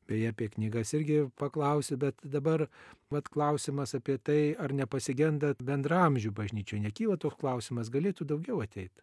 [0.10, 2.66] Beje, apie knygas irgi paklausiu, bet dabar
[3.14, 6.82] vat, klausimas apie tai, ar nepasigendat bendramžių bažnyčioje.
[6.84, 9.00] Nekyla toks klausimas, galėtų daugiau ateiti.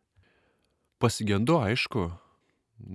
[1.01, 2.11] Pasigendu, aišku,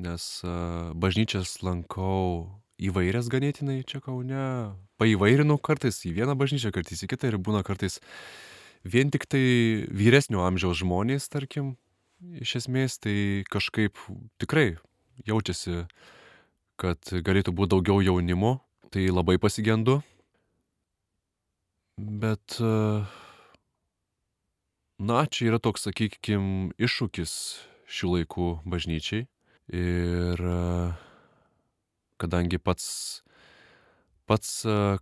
[0.05, 4.75] nes uh, bažnyčias lankau įvairias ganėtinai čia kaune.
[5.01, 7.99] Paįvairinu kartais į vieną bažnyčią, kartais į kitą ir būna kartais
[8.85, 9.41] vien tik tai
[9.89, 11.73] vyresnio amžiaus žmonės, tarkim,
[12.21, 13.99] iš esmės, tai kažkaip
[14.41, 14.75] tikrai
[15.27, 15.85] jaučiasi
[16.79, 18.59] kad galėtų būti daugiau jaunimo,
[18.91, 20.01] tai labai pasigendu.
[21.95, 22.57] Bet,
[24.99, 27.35] na, čia yra toks, sakykime, iššūkis
[27.87, 29.27] šių laikų bažnyčiai.
[29.71, 30.41] Ir
[32.21, 33.23] kadangi pats,
[34.27, 34.51] pats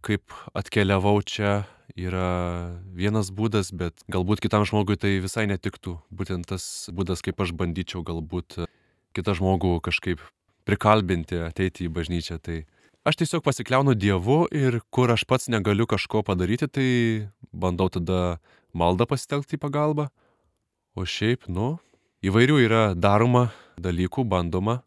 [0.06, 1.64] kaip atkeliavau čia
[1.98, 5.98] yra vienas būdas, bet galbūt kitam žmogui tai visai netiktų.
[6.14, 8.64] Būtent tas būdas, kaip aš bandyčiau galbūt
[9.18, 10.22] kitą žmogų kažkaip
[10.68, 12.40] prikalbinti ateiti į bažnyčią.
[12.44, 12.60] Tai
[13.08, 16.90] aš tiesiog pasikliaunu Dievu ir kur aš pats negaliu kažko padaryti, tai
[17.52, 18.40] bandau tada
[18.74, 20.10] maldą pasitelkti į pagalbą.
[20.94, 21.78] O šiaip, nu,
[22.26, 23.48] įvairių yra daroma
[23.82, 24.82] dalykų, bandoma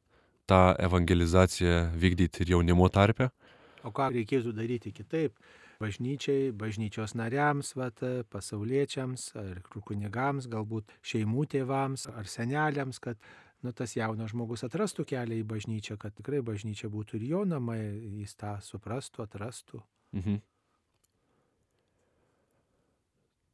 [0.46, 3.30] tą evangelizaciją vykdyti ir jaunimo tarpe.
[3.86, 5.34] O ką reikėtų daryti kitaip?
[5.82, 8.00] Bažnyčiai, bažnyčios nariams, vat,
[8.32, 13.20] pasauliečiams, ar kunigams, galbūt šeimų tėvams, ar seneliams, kad
[13.64, 17.81] nu, tas jaunas žmogus atrastų kelią į bažnyčią, kad tikrai bažnyčia būtų ir jo namai,
[18.21, 19.83] jis tą suprastų, atrastų.
[20.16, 20.42] Mhm.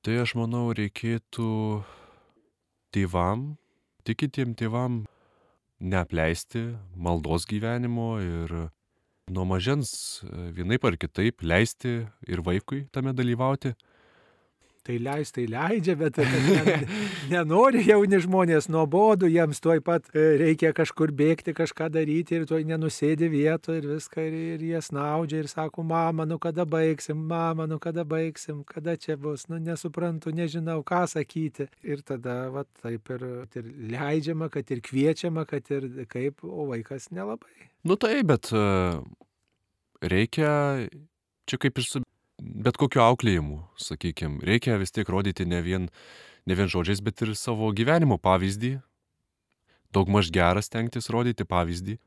[0.03, 1.49] Tai aš manau, reikėtų
[2.91, 3.53] tėvam,
[4.03, 5.05] tikintiem tėvam
[5.83, 8.55] neapleisti maldos gyvenimo ir
[9.31, 13.77] nuo mažens vienaip ar kitaip leisti ir vaikui tame dalyvauti
[14.87, 16.19] tai leis, tai leidžia, bet
[17.33, 22.65] nenori jauni žmonės nuobodu, jiems tuoj pat e, reikia kažkur bėgti, kažką daryti ir tuoj
[22.67, 27.69] nenusėdi vietoje ir viską, ir, ir jie snaudžia ir sako, mama, nu kada baigsim, mama,
[27.71, 31.69] nu kada baigsim, kada čia bus, nu nesuprantu, nežinau, ką sakyti.
[31.87, 33.27] Ir tada, va, taip ir,
[33.59, 37.71] ir leidžiama, kad ir kviečiama, kad ir kaip, o vaikas nelabai.
[37.87, 38.67] Nu tai, bet e,
[40.03, 40.55] reikia,
[41.47, 42.03] čia kaip ir su
[42.43, 45.89] bet kokiu auklėjimu, sakykime, reikia vis tiek rodyti ne vien,
[46.47, 48.77] ne vien žodžiais, bet ir savo gyvenimo pavyzdį,
[49.95, 51.99] daugmaž geras tenktis rodyti pavyzdį.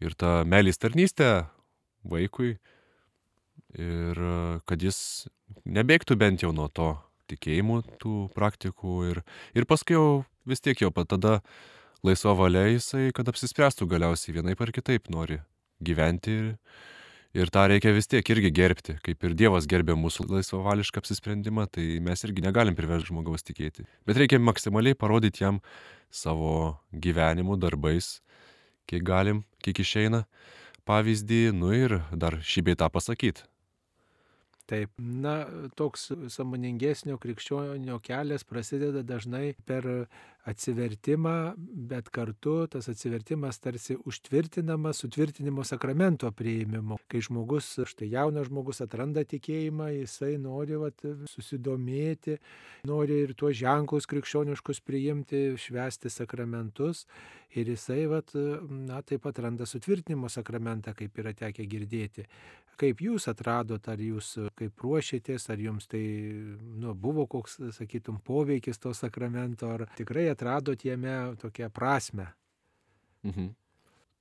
[0.00, 1.46] Ir ta meilės tarnystė
[2.08, 2.54] vaikui,
[3.76, 4.20] ir
[4.66, 5.28] kad jis
[5.68, 6.94] nebėgtų bent jau nuo to
[7.30, 9.22] tikėjimų, tų praktikų, ir,
[9.54, 10.06] ir paskui jau
[10.48, 11.40] vis tiek jau pat tada
[12.06, 15.38] laisva valia jisai, kad apsispręstų galiausiai vienaip ar kitaip nori
[15.84, 16.48] gyventi ir,
[17.30, 21.84] Ir tą reikia vis tiek irgi gerbti, kaip ir Dievas gerbė mūsų laisvavališką apsisprendimą, tai
[22.02, 23.86] mes irgi negalim priversti žmogaus tikėti.
[24.08, 25.60] Bet reikia maksimaliai parodyti jam
[26.10, 28.16] savo gyvenimu, darbais,
[28.90, 30.24] kiek galim, kiek išeina
[30.90, 33.46] pavyzdį, nu ir dar šį bei tą pasakyti.
[34.70, 35.44] Taip, na,
[35.78, 39.86] toks samoningesnio krikščionio kelias prasideda dažnai per
[40.48, 41.54] atsivertimą,
[41.90, 46.96] bet kartu tas atsivertimas tarsi užtvirtinamas sutvirtinimo sakramento prieimimu.
[47.10, 52.38] Kai žmogus, štai jaunas žmogus atranda tikėjimą, jisai nori vat, susidomėti,
[52.88, 57.06] nori ir tuos ženklus krikščioniškus priimti, švesti sakramentus
[57.54, 58.32] ir jisai vat,
[58.70, 62.26] na, taip pat randa sutvirtinimo sakramentą, kaip yra tekę girdėti.
[62.80, 66.02] Kaip jūs atradot, ar jūs kaip ruošėtės, ar jums tai
[66.80, 72.30] nu, buvo koks, sakytum, poveikis to sakramento, ar tikrai atradot jame tokią prasme?
[73.26, 73.50] Mhm.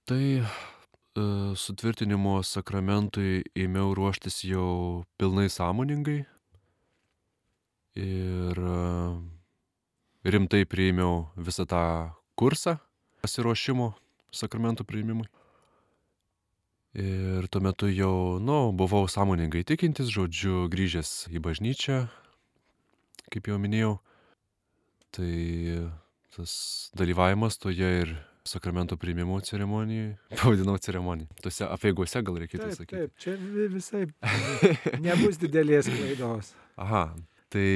[0.09, 0.43] Tai e,
[1.55, 6.19] sutvirtinimo sakramentui ėmiau ruoštis jau pilnai sąmoningai
[7.99, 8.83] ir e,
[10.27, 11.83] rimtai priėmiau visą tą
[12.39, 12.79] kursą
[13.23, 13.91] pasiruošimo
[14.35, 15.27] sakramentų priimimui.
[16.99, 21.99] Ir tuo metu jau, nu, buvau sąmoningai tikintis, žodžiu, grįžęs į bažnyčią,
[23.29, 23.99] kaip jau minėjau.
[25.13, 25.33] Tai
[26.33, 26.51] tas
[26.97, 28.15] dalyvavimas toje ir
[28.49, 31.29] sakramento priimimo ceremonijai, pavadinau ceremonijai.
[31.43, 33.03] Tuose apieigose gal reikėtų taip, sakyti.
[33.03, 33.35] Taip, čia
[33.75, 34.03] visai
[35.05, 36.53] nebus didelės klaidos.
[36.79, 37.05] Aha,
[37.53, 37.67] tai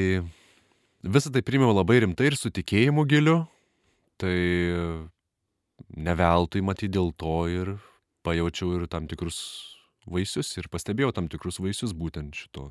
[1.06, 3.44] visą tai priimiau labai rimtai ir su tikėjimu giliu.
[4.22, 4.38] Tai
[5.90, 7.76] neveltui matyti dėl to ir
[8.24, 9.40] pajaučiau ir tam tikrus
[10.06, 12.70] vaisius ir pastebėjau tam tikrus vaisius būtent šito.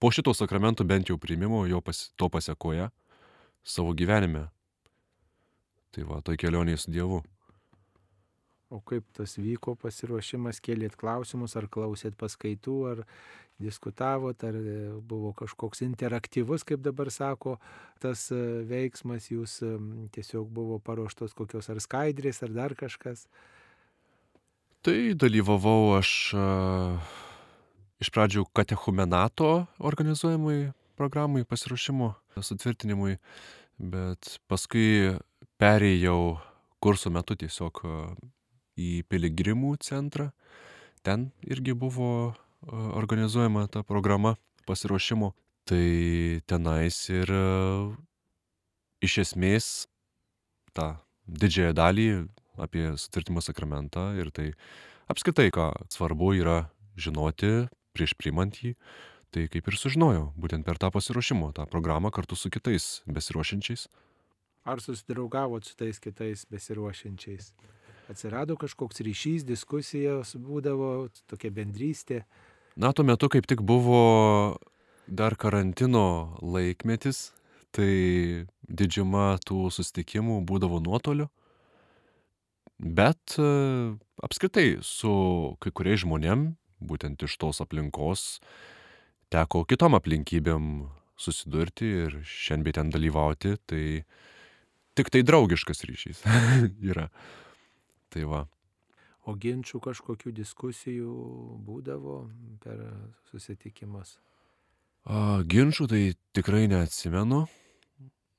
[0.00, 2.88] Po šito sakramento bent jau priimimo, jo pas, to pasiekoje
[3.62, 4.48] savo gyvenime.
[5.90, 7.20] Tai va, toj kelionėje su Dievu.
[8.70, 13.02] O kaip tas vyko pasiruošimas, kėlėt klausimus, ar klausėt paskaitų, ar
[13.60, 17.58] diskutavot, ar e, buvo kažkoks interaktyvus, kaip dabar sako,
[18.02, 19.60] tas e, veiksmas, jūs
[20.16, 23.26] tiesiog buvo paruoštos kokios ar skaidrės, ar dar kažkas.
[24.80, 27.10] Tai dalyvavau aš uh,
[28.00, 33.18] iš pradžių katechumenato organizuojamai programai pasiruošimo, sutvirtinimui,
[33.76, 35.18] bet paskui
[35.60, 36.38] perėjau
[36.80, 37.82] kursų metu tiesiog
[38.80, 40.30] į piligrimų centrą.
[41.04, 42.32] Ten irgi buvo
[42.68, 45.32] organizuojama ta programa pasiruošimo.
[45.64, 47.30] Tai tenais ir
[49.04, 49.66] iš esmės
[50.74, 50.96] tą
[51.28, 52.06] didžiąją dalį
[52.60, 54.50] apie sutvirtimo sakramentą ir tai
[55.12, 56.58] apskritai, ką svarbu yra
[56.98, 58.74] žinoti prieš priimant jį,
[59.30, 63.86] tai kaip ir sužinojau, būtent per tą pasiruošimo, tą programą kartu su kitais besiruošiančiais.
[64.68, 67.52] Ar susidraugavot su tais kitais besiruošiančiais?
[68.10, 72.24] atsirado kažkoks ryšys, diskusijos būdavo, tokia bendrystė.
[72.80, 74.56] Na, tuo metu kaip tik buvo
[75.04, 77.34] dar karantino laikmetis,
[77.76, 81.26] tai didžiuma tų sustikimų būdavo nuotoliu.
[82.80, 83.50] Bet e,
[84.24, 85.12] apskritai su
[85.60, 86.46] kai kuriais žmonėm,
[86.80, 88.40] būtent iš tos aplinkos,
[89.28, 90.70] teko kitom aplinkybėm
[91.20, 93.84] susidurti ir šiandien ten dalyvauti, tai
[94.96, 96.24] tik tai draugiškas ryšys
[96.94, 97.10] yra.
[98.08, 98.46] Tai va.
[99.30, 101.12] O ginčių kažkokių diskusijų
[101.62, 102.24] būdavo
[102.64, 102.80] per
[103.30, 104.16] susitikimus?
[105.06, 106.00] A, ginčių tai
[106.34, 107.44] tikrai neatsimenu.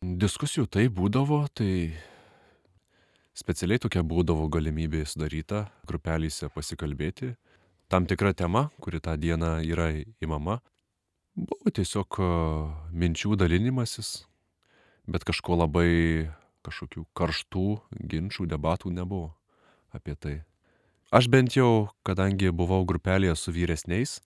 [0.01, 1.93] Diskusijų tai būdavo, tai
[3.37, 7.35] specialiai tokia būdavo galimybė sudaryta grupelėse pasikalbėti.
[7.87, 9.89] Tam tikra tema, kuri tą dieną yra
[10.23, 10.59] įmama,
[11.35, 12.19] buvo tiesiog
[12.91, 14.25] minčių dalinimasis,
[15.07, 15.89] bet kažko labai
[16.67, 17.67] kažkokių karštų
[18.11, 19.31] ginčių, debatų nebuvo
[19.95, 20.39] apie tai.
[21.11, 24.21] Aš bent jau, kadangi buvau grupelėje su vyresniais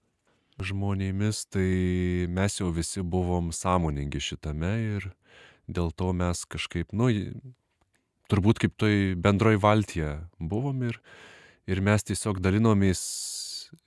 [0.62, 5.08] žmonėmis, tai mes jau visi buvom sąmoningi šitame ir
[5.66, 7.10] dėl to mes kažkaip, nu,
[8.30, 11.02] turbūt kaip toj bendroj valtyje buvom ir,
[11.66, 13.02] ir mes tiesiog dalinomės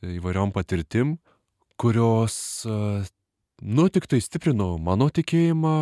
[0.02, 1.16] įvairiom patirtim,
[1.78, 5.76] kurios, nu, tik tai stiprino mano tikėjimą,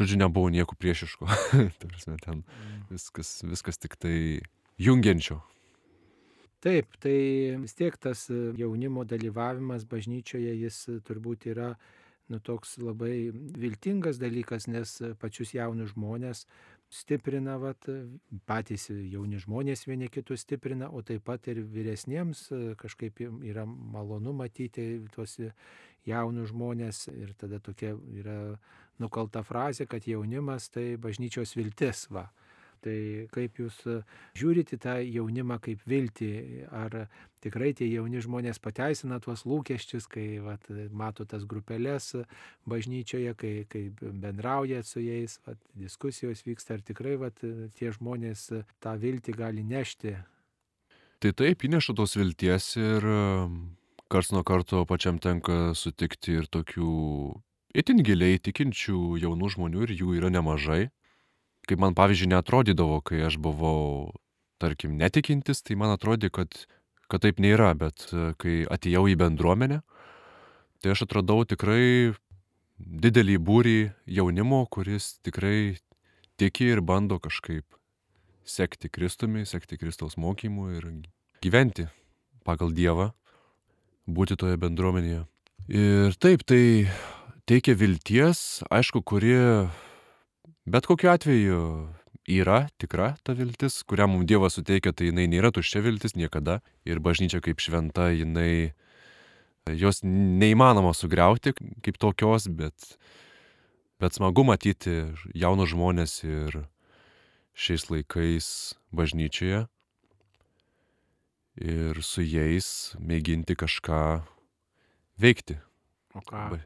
[0.00, 1.28] žodžiu, nebuvo nieko priešiško.
[1.84, 2.82] Tarsi ten mm.
[2.96, 4.16] viskas, viskas tik tai
[4.82, 5.40] jungiančio.
[6.62, 7.16] Taip, tai
[7.58, 11.72] vis tiek tas jaunimo dalyvavimas bažnyčioje, jis turbūt yra
[12.30, 16.44] nu, toks labai viltingas dalykas, nes pačius jaunus žmonės
[16.92, 17.88] stiprina, vat,
[18.46, 22.44] patys jauni žmonės vieni kitus stiprina, o taip pat ir vyresniems
[22.80, 25.38] kažkaip yra malonu matyti tuos
[26.06, 28.38] jaunus žmonės ir tada tokia yra
[29.00, 32.06] nukalta frazė, kad jaunimas tai bažnyčios viltis.
[32.12, 32.28] Va.
[32.82, 32.98] Tai
[33.30, 33.76] kaip jūs
[34.38, 36.30] žiūrite tą jaunimą kaip viltį,
[36.74, 36.96] ar
[37.44, 42.12] tikrai tie jauni žmonės pateisina tuos lūkesčius, kai vat, mato tas grupelės
[42.66, 47.38] bažnyčioje, kai, kai bendrauja su jais, vat, diskusijos vyksta, ar tikrai vat,
[47.78, 48.48] tie žmonės
[48.82, 50.16] tą viltį gali nešti.
[51.22, 53.06] Tai taip, įneša tos vilties ir
[54.10, 56.94] karts nuo karto pačiam tenka sutikti ir tokių
[57.78, 60.90] itin giliai tikinčių jaunų žmonių ir jų yra nemažai.
[61.68, 64.10] Kaip man pavyzdžiui netrodydavo, kai aš buvau,
[64.62, 66.64] tarkim, netikintis, tai man atrodė, kad,
[67.10, 68.08] kad taip nėra, bet
[68.42, 69.82] kai atėjau į bendruomenę,
[70.82, 72.14] tai aš atradau tikrai
[72.82, 73.78] didelį būrį
[74.18, 75.78] jaunimo, kuris tikrai
[76.40, 77.66] tiki ir bando kažkaip
[78.44, 80.88] sekti Kristumi, sekti Kristaus mokymu ir
[81.42, 81.86] gyventi
[82.46, 83.12] pagal Dievą,
[84.10, 85.22] būti toje bendruomenėje.
[85.70, 86.90] Ir taip, tai
[87.46, 89.36] teikia vilties, aišku, kuri
[90.66, 91.62] bet kokiu atveju
[92.28, 96.60] yra tikra ta viltis, kurią mums Dievas suteikia, tai jinai nėra tuščia viltis niekada.
[96.86, 98.74] Ir bažnyčia kaip šventa, jinai
[99.78, 102.96] jos neįmanoma sugriauti kaip tokios, bet,
[104.02, 106.64] bet smagu matyti jaunus žmonės ir
[107.54, 108.48] šiais laikais
[108.94, 109.66] bažnyčioje
[111.60, 114.22] ir su jais mėginti kažką
[115.20, 115.58] veikti.
[116.12, 116.58] O ką?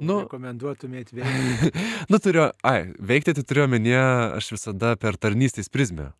[0.00, 1.72] Nu, rekomenduotumėt veikti?
[2.10, 4.04] nu, turiu, ai, veikti tai turiu omenyje,
[4.38, 6.14] aš visada per tarnystės prizmę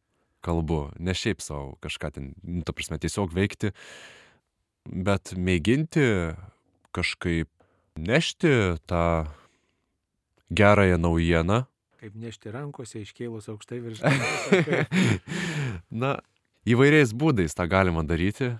[0.47, 3.73] kalbu, ne šiaip savo kažką ten, nu, ta prasme, tiesiog veikti,
[4.87, 6.37] bet mėginti
[6.97, 7.51] kažkaip
[7.97, 8.53] nešti
[8.87, 9.27] tą
[10.53, 11.65] gerąją naujieną.
[12.01, 14.05] Kaip nešti rankose iškėlus aukštai virš.
[16.03, 16.19] Na,
[16.69, 18.55] įvairiais būdais tą galima daryti.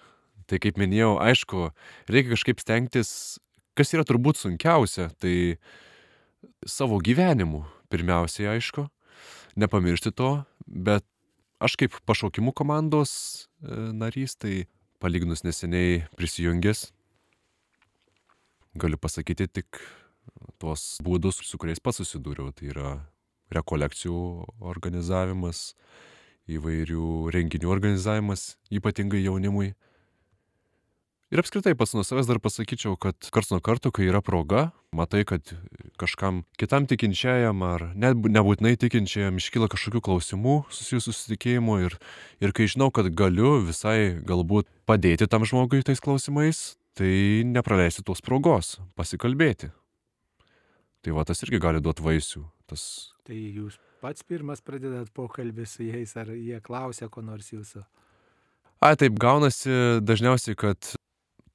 [0.47, 1.73] Tai kaip minėjau, aišku,
[2.07, 3.11] reikia kažkaip stengtis,
[3.77, 5.57] kas yra turbūt sunkiausia, tai
[6.67, 8.87] savo gyvenimu pirmiausiai, aišku,
[9.61, 10.31] nepamiršti to,
[10.67, 11.07] bet
[11.63, 13.13] aš kaip pašaukimų komandos
[13.63, 14.67] e, narys, tai
[15.01, 16.91] palyginus neseniai prisijungęs,
[18.77, 19.81] galiu pasakyti tik
[20.61, 22.53] tuos būdus, su kuriais pats susidūriau.
[22.57, 22.91] Tai yra
[23.55, 24.19] rekolekcijų
[24.73, 25.75] organizavimas,
[26.51, 29.75] įvairių renginių organizavimas, ypatingai jaunimui.
[31.27, 35.25] Ir apskritai pats nuo savęs dar pasakyčiau, kad karts nuo karto, kai yra proga, matai,
[35.27, 35.43] kad
[35.99, 41.97] kažkam kitam tikinčiajam ar net nebūtinai tikinčiajam iškyla kažkokių klausimų susijusių su tikėjimu ir,
[42.39, 48.23] ir kai žinau, kad galiu visai galbūt padėti tam žmogui tais klausimais, tai nepraleisti tos
[48.23, 49.73] progos, pasikalbėti.
[51.03, 52.45] Tai va tas irgi gali duoti vaisių.
[52.71, 52.87] Tas...
[53.27, 57.83] Tai jūs pats pirmas pradedat pokalbį su jais, ar jie klausia ko nors jūsų?
[58.85, 59.73] A, taip gaunasi
[60.05, 60.96] dažniausiai, kad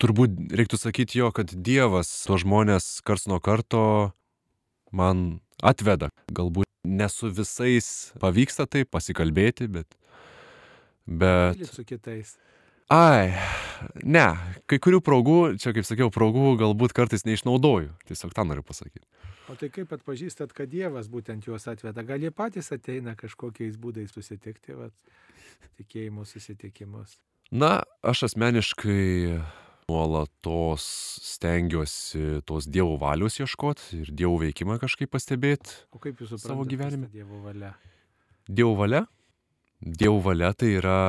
[0.01, 4.11] turbūt reiktų sakyti jo, kad Dievas to žmonės kars nuo karto
[4.91, 6.09] man atveda.
[6.33, 9.97] Galbūt ne su visais pavyksta taip pasikalbėti, bet...
[11.05, 11.61] bet...
[11.69, 12.35] Su kitais.
[12.91, 13.31] Ai,
[14.03, 14.25] ne,
[14.67, 17.93] kai kurių progų, čia kaip sakiau, progų galbūt kartais neišnaudoju.
[18.09, 19.05] Tiesiog tą noriu pasakyti.
[19.47, 22.03] O tai kaip atpažįstat, kad Dievas būtent juos atveda?
[22.07, 24.95] Gal jie patys ateina kažkokiais būdais susitikti, vat,
[25.79, 27.15] tikėjimo susitikimus?
[27.51, 29.39] Na, aš asmeniškai
[29.91, 30.83] nuolatos
[31.35, 35.75] stengiuosi tos Dievo valios ieškoti ir Dievo veikimą kažkaip pastebėti.
[35.91, 37.09] O kaip jūs savo gyvenime?
[37.11, 37.73] Dievo valia.
[38.47, 39.05] Dievo valia?
[39.81, 40.99] Dievo valia tai yra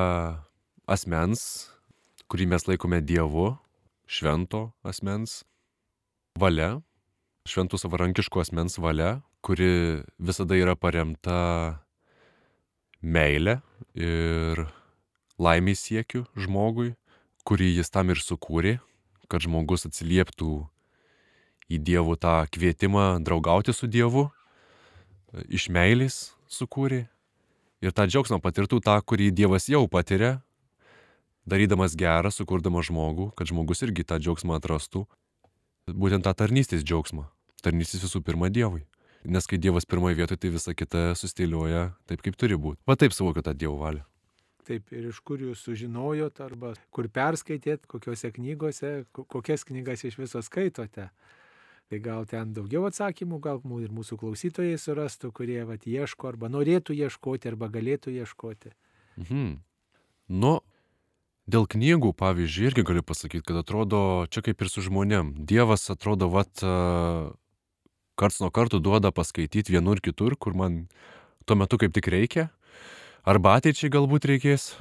[0.89, 1.69] asmens,
[2.27, 3.53] kurį mes laikome Dievu,
[4.09, 5.43] švento asmens
[6.39, 6.81] valia,
[7.47, 11.83] šventų savarankiško asmens valia, kuri visada yra paremta
[13.03, 13.59] meilė
[13.93, 14.65] ir
[15.37, 16.93] laimės siekiu žmogui,
[17.47, 18.77] kurį jis tam ir sukūrė,
[19.31, 20.53] kad žmogus atsilieptų
[21.71, 24.29] į dievų tą kvietimą draugauti su Dievu,
[25.49, 27.05] iš meilės sukūrė
[27.83, 30.37] ir tą džiaugsmą patirtų tą, kurį Dievas jau patiria,
[31.49, 35.05] darydamas gerą, sukurdamas žmogų, kad žmogus irgi tą džiaugsmą atrastų,
[35.91, 37.27] būtent tą tarnystės džiaugsmą.
[37.63, 38.85] Tarnystės visų pirma Dievui.
[39.23, 42.81] Nes kai Dievas pirmoje vietoje, tai visa kita sustėliuoja taip, kaip turi būti.
[42.87, 44.03] Va taip suvokiu tą Dievo valią.
[44.63, 50.41] Taip, ir iš kur jūs sužinojot, arba kur perskaitėt, kokiuose knygose, kokias knygas iš viso
[50.45, 51.09] skaitote.
[51.91, 56.95] Tai gal ten daugiau atsakymų, gal ir mūsų klausytojai surastų, kurie vat, ieško, arba norėtų
[56.95, 58.71] ieškoti, arba galėtų ieškoti.
[59.19, 59.57] Mhm.
[60.33, 60.59] Nu,
[61.43, 63.97] Dėl knygų, pavyzdžiui, irgi galiu pasakyti, kad atrodo,
[64.31, 65.33] čia kaip ir su žmonėm.
[65.43, 66.61] Dievas atrodo, vat,
[68.15, 70.85] karts nuo karto duoda paskaityti vienur kitur, kur man
[71.43, 72.47] tuo metu kaip tik reikia,
[73.23, 74.73] arba ateičiai galbūt reikės.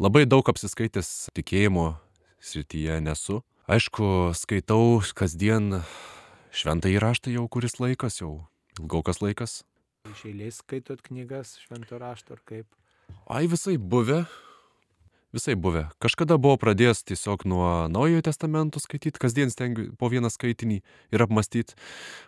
[0.00, 1.92] Labai daug apsiskaitęs tikėjimo
[2.40, 3.40] srityje nesu.
[3.70, 5.82] Aišku, skaitau kasdien
[6.50, 8.46] šventą įraštą jau kuris laikas, jau
[8.78, 9.60] ilgokas laikas.
[10.10, 12.66] Iš eilės skaitot knygas švento rašto ar kaip?
[13.28, 14.24] Ai visai buvę,
[15.30, 15.84] Visai buvę.
[16.02, 20.80] Kažkada buvo pradėjęs tiesiog nuo Naujojo testamento skaityti, kasdien stengiu po vieną skaitinį
[21.14, 21.76] ir apmastyti.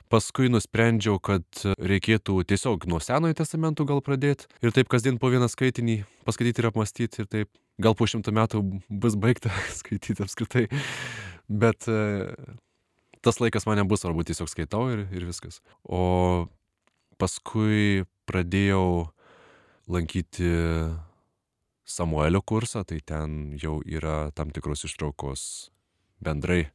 [0.07, 1.43] Paskui nusprendžiau, kad
[1.83, 5.99] reikėtų tiesiog nuo Senojo testamento gal pradėti ir taip kasdien po vieną skaitinį
[6.29, 7.51] paskaityti ir apmastyti ir taip.
[7.83, 9.51] Gal po šimtų metų bus baigta
[9.81, 10.69] skaityti apskritai.
[11.51, 12.37] Bet e,
[13.19, 15.59] tas laikas man nebus svarbu, tiesiog skaitau ir, ir viskas.
[15.83, 16.47] O
[17.19, 19.11] paskui pradėjau
[19.91, 20.53] lankyti
[21.93, 25.43] Samuelio kursą, tai ten jau yra tam tikros ištraukos
[26.25, 26.71] bendrai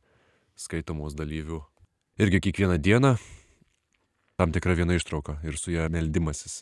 [0.57, 1.63] skaitomos dalyvių.
[2.21, 3.15] Irgi kiekvieną dieną
[4.37, 6.61] tam tikra viena ištrauka ir su ją meldimasis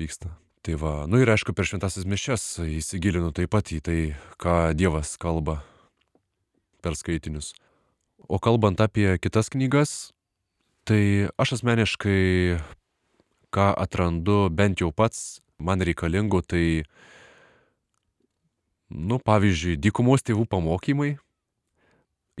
[0.00, 0.32] vyksta.
[0.64, 3.98] Tai va, nu ir aišku, per šventasis mišes įsigilinu taip pat į tai,
[4.40, 5.58] ką Dievas kalba
[6.80, 7.52] per skaitinius.
[8.24, 10.14] O kalbant apie kitas knygas,
[10.88, 12.56] tai aš asmeniškai,
[13.52, 16.88] ką atrandu bent jau pats, man reikalingu, tai
[18.94, 21.16] nu, pavyzdžiui, dykumos tėvų pamokymai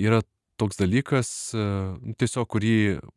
[0.00, 0.22] yra
[0.56, 1.62] toks dalykas, e,
[1.98, 2.74] nu, tiesiog kurį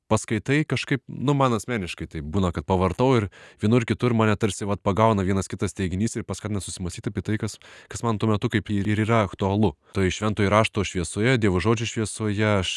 [0.10, 3.28] paskaitai kažkaip, nu, man asmeniškai tai būna, kad pavartau ir
[3.62, 7.60] vienur kitur mane tarsi vat, pagauna vienas kitas teiginys ir paskatina susimastyti apie tai, kas,
[7.92, 9.76] kas man tuo metu kaip ir yra aktualu.
[9.94, 12.72] Tai šventojo rašto šviesoje, Dievo žodžio šviesoje aš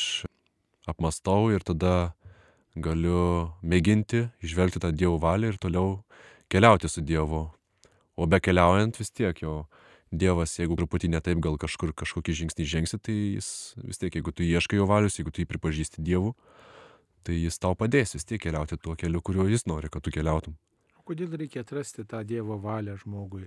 [0.91, 2.13] apmastau ir tada
[2.77, 6.03] galiu mėginti išvelgti tą Dievo valią ir toliau
[6.53, 7.49] keliauti su Dievu.
[8.21, 9.65] O be keliaujant vis tiek jau
[10.11, 14.43] Dievas, jeigu truputį netaip gal kažkur kažkokį žingsnį žengsi, tai jis vis tiek, jeigu tu
[14.43, 16.33] ieškai jo valius, jeigu tu jį pripažįsti Dievu,
[17.23, 20.57] tai jis tau padės vis tiek keliauti tuo keliu, kuriuo jis nori, kad tu keliautum.
[20.99, 23.47] O kodėl reikia atrasti tą Dievo valią žmogui?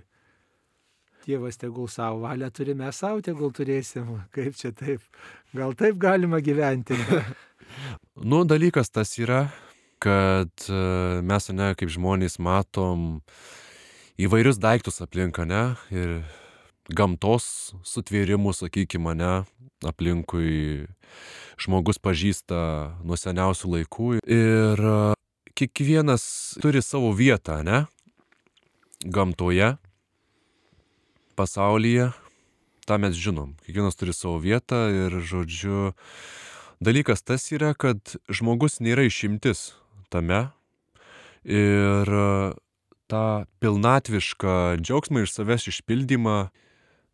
[1.26, 4.08] Dievas tegul savo valią turi, mes savo tegul turėsim.
[4.34, 5.04] Kaip čia taip?
[5.52, 6.96] Gal taip galima gyventi?
[8.30, 9.50] nu, dalykas tas yra,
[10.00, 10.80] kad e,
[11.24, 13.20] mes, ne, kaip žmonės matom
[14.20, 15.62] įvairius daiktus aplinką, ne,
[15.92, 16.16] ir
[16.92, 19.32] gamtos sutvėrimų, sakykime, ne,
[19.84, 20.86] aplinkui
[21.60, 24.96] žmogus pažįsta nuo seniausių laikų ir e,
[25.56, 26.24] kiekvienas
[26.62, 27.84] turi savo vietą, ne,
[29.04, 29.74] gamtoje
[31.38, 32.10] pasaulyje,
[32.86, 33.54] tą mes žinom.
[33.64, 35.94] Kiekvienas turi savo vietą ir, žodžiu,
[36.84, 39.72] dalykas tas yra, kad žmogus nėra išimtis
[40.12, 40.48] tame
[41.44, 42.12] ir
[43.10, 43.24] tą
[43.60, 46.38] pilnatvišką džiaugsmą iš savęs išpildymą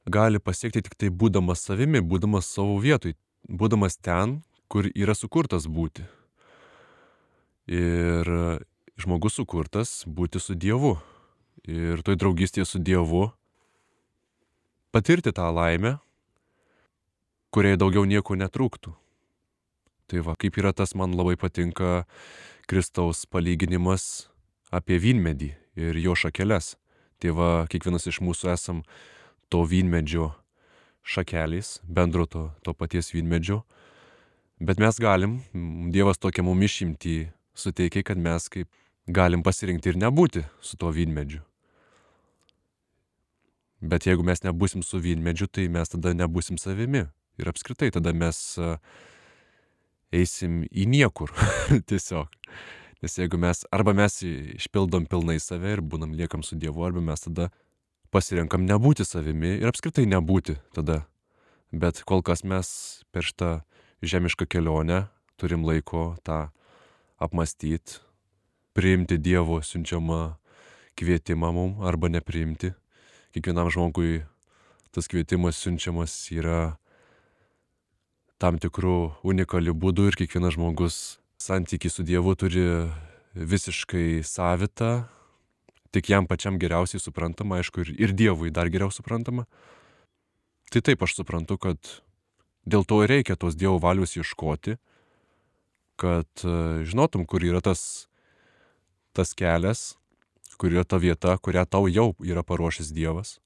[0.07, 3.15] gali pasiekti tik tai būdamas savimi, būdamas savo vietoj,
[3.49, 6.07] būdamas ten, kur yra sukurtas būti.
[7.71, 8.27] Ir
[9.01, 10.97] žmogus sukurtas būti su Dievu.
[11.69, 13.31] Ir toj draugystėje su Dievu
[14.91, 15.99] patirti tą laimę,
[17.55, 18.95] kuriai daugiau nieko netrūktų.
[20.11, 22.05] Tai va, kaip yra tas, man labai patinka
[22.71, 24.31] Kristaus palyginimas
[24.75, 26.75] apie vynmedį ir jo šakeles.
[27.23, 28.83] Tai va, kiekvienas iš mūsų esam
[29.51, 30.31] to vynmedžio
[31.07, 33.63] šakelės, bendro to, to paties vynmedžio.
[34.61, 35.41] Bet mes galim,
[35.93, 38.69] Dievas tokia mum išimti suteikia, kad mes kaip
[39.09, 41.41] galim pasirinkti ir nebūti su tuo vynmedžiu.
[43.81, 47.07] Bet jeigu mes nebusim su vynmedžiu, tai mes tada nebusim savimi.
[47.41, 48.59] Ir apskritai tada mes
[50.13, 51.33] eisim į niekur
[51.89, 52.29] tiesiog.
[53.01, 54.19] Nes jeigu mes, arba mes
[54.61, 57.49] išpildom pilnai save ir būnam liekam su Dievu, arba mes tada
[58.11, 61.05] pasirenkam nebūti savimi ir apskritai nebūti tada.
[61.71, 62.69] Bet kol kas mes
[63.15, 63.61] per šitą
[64.03, 65.05] žemišką kelionę
[65.39, 66.49] turim laiko tą
[67.21, 68.01] apmastyti,
[68.75, 70.37] priimti Dievo siunčiamą
[70.99, 72.73] kvietimą mum arba nepriimti
[73.35, 74.25] kiekvienam žmogui
[74.91, 76.75] tas kvietimas siunčiamas yra
[78.43, 80.97] tam tikrų unikalių būdų ir kiekvienas žmogus
[81.41, 82.65] santykį su Dievu turi
[83.35, 85.07] visiškai savitą,
[85.95, 89.47] tik jam pačiam geriausiai suprantama, aišku, ir, ir Dievui dar geriau suprantama.
[90.71, 91.79] Tai taip aš suprantu, kad
[92.63, 94.77] dėl to ir reikia tos Dievo valios ieškoti,
[96.01, 96.53] kad e,
[96.87, 98.07] žinotum, kur yra tas,
[99.17, 99.97] tas kelias,
[100.61, 103.39] kur yra ta vieta, kurią tau jau yra paruošęs Dievas,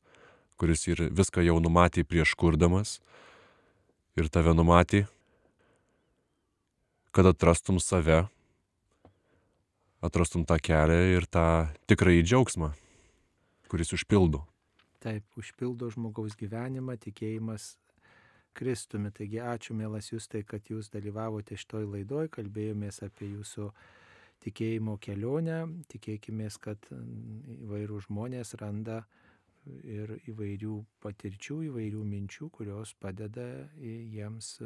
[0.60, 3.00] kuris ir viską jau numatė prieš kurdamas
[4.14, 5.04] ir tave numatė,
[7.14, 8.24] kad atrastum save,
[10.04, 11.46] atrastum tą kelią ir tą
[11.88, 12.70] tikrąjį džiaugsmą,
[13.72, 14.44] kuris užpildo.
[15.04, 17.74] Taip, užpildo žmogaus gyvenimą, tikėjimas
[18.54, 19.10] Kristumi.
[19.12, 23.68] Taigi ačiū, mielas jūs, tai kad jūs dalyvavote šitoj laidoj, kalbėjomės apie jūsų
[24.44, 25.58] tikėjimo kelionę.
[25.90, 29.02] Tikėkime, kad įvairių žmonės randa
[29.66, 33.48] ir įvairių patirčių, įvairių minčių, kurios padeda
[33.80, 34.58] jiems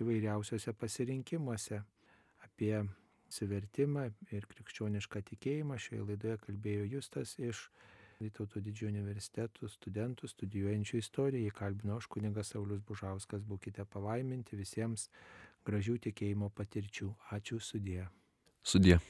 [0.00, 1.82] įvairiausiose pasirinkimuose.
[2.46, 2.74] Apie
[3.30, 7.68] sivertimą ir krikščionišką tikėjimą šioje laidoje kalbėjo Justas iš
[8.20, 11.46] Vytauto didžiojo universitetų studentų studijuojančių istoriją.
[11.46, 13.46] Jį kalbino aš kuningas Saulis Bužauskas.
[13.48, 15.06] Būkite palaiminti visiems
[15.64, 17.08] gražių tikėjimo patirčių.
[17.38, 18.10] Ačiū sudė.
[18.60, 19.00] Sudė.